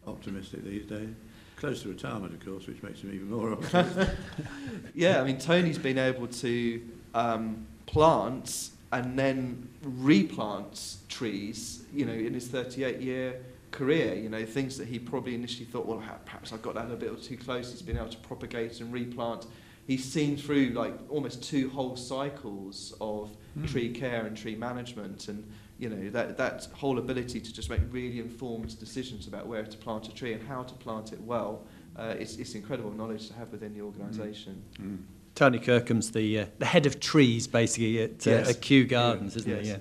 optimistic 0.06 0.66
these 0.66 0.86
days. 0.86 1.10
Close 1.56 1.84
to 1.84 1.88
retirement, 1.90 2.34
of 2.34 2.46
course, 2.46 2.68
which 2.68 2.84
makes 2.84 3.00
him 3.00 3.14
even 3.14 3.30
more 3.30 3.54
optimistic. 3.54 4.10
Yeah, 4.94 5.22
I 5.22 5.24
mean, 5.24 5.38
Tony's 5.38 5.78
been 5.78 5.98
able 5.98 6.28
to 6.28 6.82
um, 7.14 7.66
plant 7.86 8.72
and 8.91 9.17
then 9.17 9.67
replants 9.84 10.97
trees, 11.10 11.84
you 11.93 12.06
know, 12.06 12.13
in 12.13 12.34
his 12.34 12.47
38 12.47 13.00
year 13.02 13.39
career. 13.71 14.13
You 14.15 14.30
know, 14.30 14.45
things 14.45 14.78
that 14.78 14.88
he 14.88 15.00
probably 15.00 15.36
initially 15.36 15.65
thought, 15.65 15.86
well, 15.86 16.02
perhaps 16.26 16.54
I 16.54 16.58
got 16.58 16.76
that 16.76 16.89
a 16.91 16.95
bit 16.95 17.21
too 17.21 17.38
close. 17.38 17.71
He's 17.71 17.82
been 17.82 17.97
able 17.97 18.10
to 18.10 18.17
propagate 18.19 18.80
and 18.82 18.93
replant. 18.93 19.45
He's 19.86 20.04
seen 20.04 20.38
through 20.38 20.69
like 20.69 20.93
almost 21.10 21.43
two 21.43 21.69
whole 21.69 21.95
cycles 21.95 22.95
of 23.02 23.30
Mm. 23.58 23.67
tree 23.67 23.89
care 23.89 24.26
and 24.28 24.38
tree 24.38 24.56
management 24.56 25.30
and 25.30 25.43
you 25.80 25.89
know 25.89 26.12
that 26.12 26.38
that 26.38 26.67
whole 26.73 27.00
ability 27.00 27.39
to 27.39 27.52
just 27.52 27.71
make 27.71 27.80
really 27.89 28.19
informed 28.19 28.78
decisions 28.80 29.26
about 29.26 29.47
where 29.47 29.63
to 29.63 29.78
plant 29.80 30.08
a 30.08 30.13
tree 30.13 30.34
and 30.34 30.47
how 30.47 30.62
to 30.62 30.76
plant 30.76 31.12
it 31.12 31.19
well 31.21 31.63
uh, 31.97 32.13
it's, 32.19 32.36
it's 32.38 32.54
incredible 32.54 32.91
knowledge 32.91 33.28
to 33.28 33.34
have 33.34 33.52
within 33.52 33.73
the 33.73 33.82
organisation. 33.82 34.62
Mm. 34.80 35.00
Tony 35.38 35.60
Kirkham's 35.60 36.12
the 36.12 36.39
uh, 36.39 36.45
the 36.58 36.65
head 36.65 36.88
of 36.88 37.00
trees 37.00 37.45
basically 37.47 38.02
at, 38.02 38.26
uh, 38.26 38.32
Yes. 38.32 38.50
at 38.50 38.62
Kew 38.62 38.86
Gardens, 38.86 39.36
isn't 39.36 39.50
Yes. 39.50 39.65
he? 39.65 39.71
Yeah. 39.71 39.78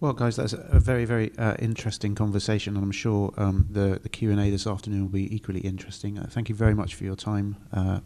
Well, 0.00 0.12
guys, 0.12 0.36
that's 0.36 0.52
a 0.52 0.78
very, 0.78 1.06
very 1.06 1.32
uh, 1.38 1.54
interesting 1.58 2.14
conversation, 2.14 2.76
and 2.76 2.84
I'm 2.84 2.90
sure 2.92 3.32
um, 3.38 3.66
the 3.70 3.98
the 4.02 4.10
Q 4.10 4.30
and 4.32 4.38
A 4.40 4.50
this 4.50 4.66
afternoon 4.66 5.02
will 5.02 5.08
be 5.08 5.34
equally 5.34 5.60
interesting. 5.60 6.18
Uh, 6.18 6.26
thank 6.28 6.50
you 6.50 6.54
very 6.54 6.74
much 6.74 6.94
for 6.94 7.04
your 7.04 7.16
time, 7.16 7.56
uh, 7.72 8.00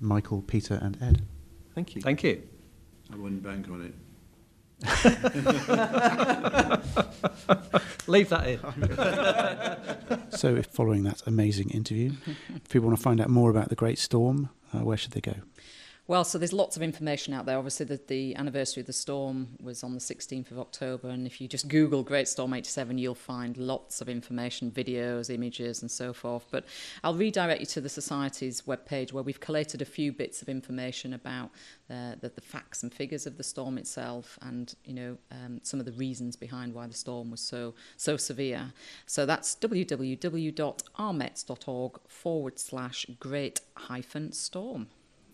Michael, 0.00 0.40
Peter, 0.40 0.78
and 0.80 0.96
Ed. 1.02 1.22
Thank 1.74 1.94
you. 1.94 2.00
Thank 2.00 2.22
you. 2.24 2.42
I 3.12 3.16
wouldn't 3.16 3.42
bank 3.42 3.68
on 3.68 3.82
it. 3.82 3.94
Leave 8.06 8.28
that 8.28 8.46
in. 8.46 8.60
So, 10.30 10.54
if 10.54 10.66
following 10.66 11.02
that 11.04 11.22
amazing 11.26 11.70
interview, 11.70 12.12
if 12.54 12.68
people 12.68 12.88
want 12.88 12.98
to 12.98 13.02
find 13.02 13.22
out 13.22 13.30
more 13.30 13.48
about 13.48 13.70
the 13.70 13.74
Great 13.74 13.98
Storm, 13.98 14.50
uh, 14.74 14.80
where 14.80 14.98
should 14.98 15.12
they 15.12 15.22
go? 15.22 15.36
Well, 16.08 16.22
so 16.22 16.38
there's 16.38 16.52
lots 16.52 16.76
of 16.76 16.84
information 16.84 17.34
out 17.34 17.46
there. 17.46 17.58
Obviously, 17.58 17.84
the, 17.84 18.00
the 18.06 18.36
anniversary 18.36 18.80
of 18.80 18.86
the 18.86 18.92
storm 18.92 19.56
was 19.60 19.82
on 19.82 19.92
the 19.92 19.98
16th 19.98 20.52
of 20.52 20.60
October, 20.60 21.08
and 21.08 21.26
if 21.26 21.40
you 21.40 21.48
just 21.48 21.66
Google 21.66 22.04
Great 22.04 22.28
Storm 22.28 22.54
87, 22.54 22.96
you'll 22.96 23.16
find 23.16 23.56
lots 23.56 24.00
of 24.00 24.08
information, 24.08 24.70
videos, 24.70 25.34
images, 25.34 25.82
and 25.82 25.90
so 25.90 26.12
forth. 26.12 26.46
But 26.52 26.64
I'll 27.02 27.16
redirect 27.16 27.58
you 27.58 27.66
to 27.66 27.80
the 27.80 27.88
Society's 27.88 28.62
webpage 28.62 29.12
where 29.12 29.24
we've 29.24 29.40
collated 29.40 29.82
a 29.82 29.84
few 29.84 30.12
bits 30.12 30.42
of 30.42 30.48
information 30.48 31.12
about 31.12 31.50
uh, 31.90 32.14
the, 32.20 32.28
the 32.32 32.40
facts 32.40 32.84
and 32.84 32.94
figures 32.94 33.26
of 33.26 33.36
the 33.36 33.42
storm 33.42 33.76
itself, 33.76 34.38
and 34.42 34.76
you 34.84 34.94
know 34.94 35.18
um, 35.32 35.58
some 35.64 35.80
of 35.80 35.86
the 35.86 35.92
reasons 35.92 36.36
behind 36.36 36.72
why 36.72 36.86
the 36.86 36.94
storm 36.94 37.32
was 37.32 37.40
so 37.40 37.74
so 37.96 38.16
severe. 38.16 38.72
So 39.06 39.26
that's 39.26 39.56
www.rmets.org 39.56 40.00
forward 42.06 42.60
slash 42.60 43.06
great 43.18 43.60
hyphen 43.74 44.30
storm. 44.30 44.86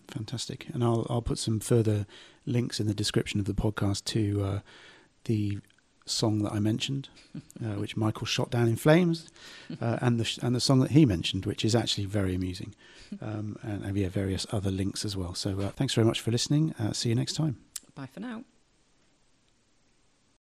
Fantastic. 0.09 0.67
And 0.73 0.83
I'll, 0.85 1.07
I'll 1.09 1.23
put 1.23 1.39
some 1.39 1.61
further 1.61 2.07
links 2.47 2.81
in 2.81 2.87
the 2.87 2.95
description 2.95 3.41
of 3.41 3.47
the 3.47 3.55
podcast 3.55 4.05
to 4.07 4.43
uh, 4.43 4.61
the 5.25 5.59
song 6.05 6.43
that 6.43 6.53
I 6.53 6.59
mentioned, 6.59 7.09
uh, 7.37 7.75
which 7.75 7.97
Michael 7.97 8.27
shot 8.27 8.51
down 8.51 8.69
in 8.69 8.77
flames, 8.77 9.29
uh, 9.81 9.99
and 10.01 10.19
the 10.19 10.25
sh- 10.25 10.39
and 10.43 10.55
the 10.55 10.61
song 10.61 10.81
that 10.81 10.91
he 10.91 11.07
mentioned, 11.07 11.47
which 11.47 11.65
is 11.65 11.75
actually 11.75 12.07
very 12.07 12.35
amusing, 12.35 12.75
um, 13.21 13.57
and, 13.63 13.85
and 13.85 13.97
yeah, 13.97 14.09
various 14.09 14.47
other 14.53 14.71
links 14.71 15.05
as 15.05 15.17
well. 15.17 15.35
So 15.35 15.61
uh, 15.61 15.71
thanks 15.71 15.95
very 15.95 16.07
much 16.07 16.21
for 16.21 16.31
listening. 16.31 16.75
Uh, 16.79 16.93
see 16.93 17.09
you 17.09 17.15
next 17.15 17.35
time. 17.35 17.57
Bye 17.95 18.09
for 18.13 18.21
now. 18.21 18.45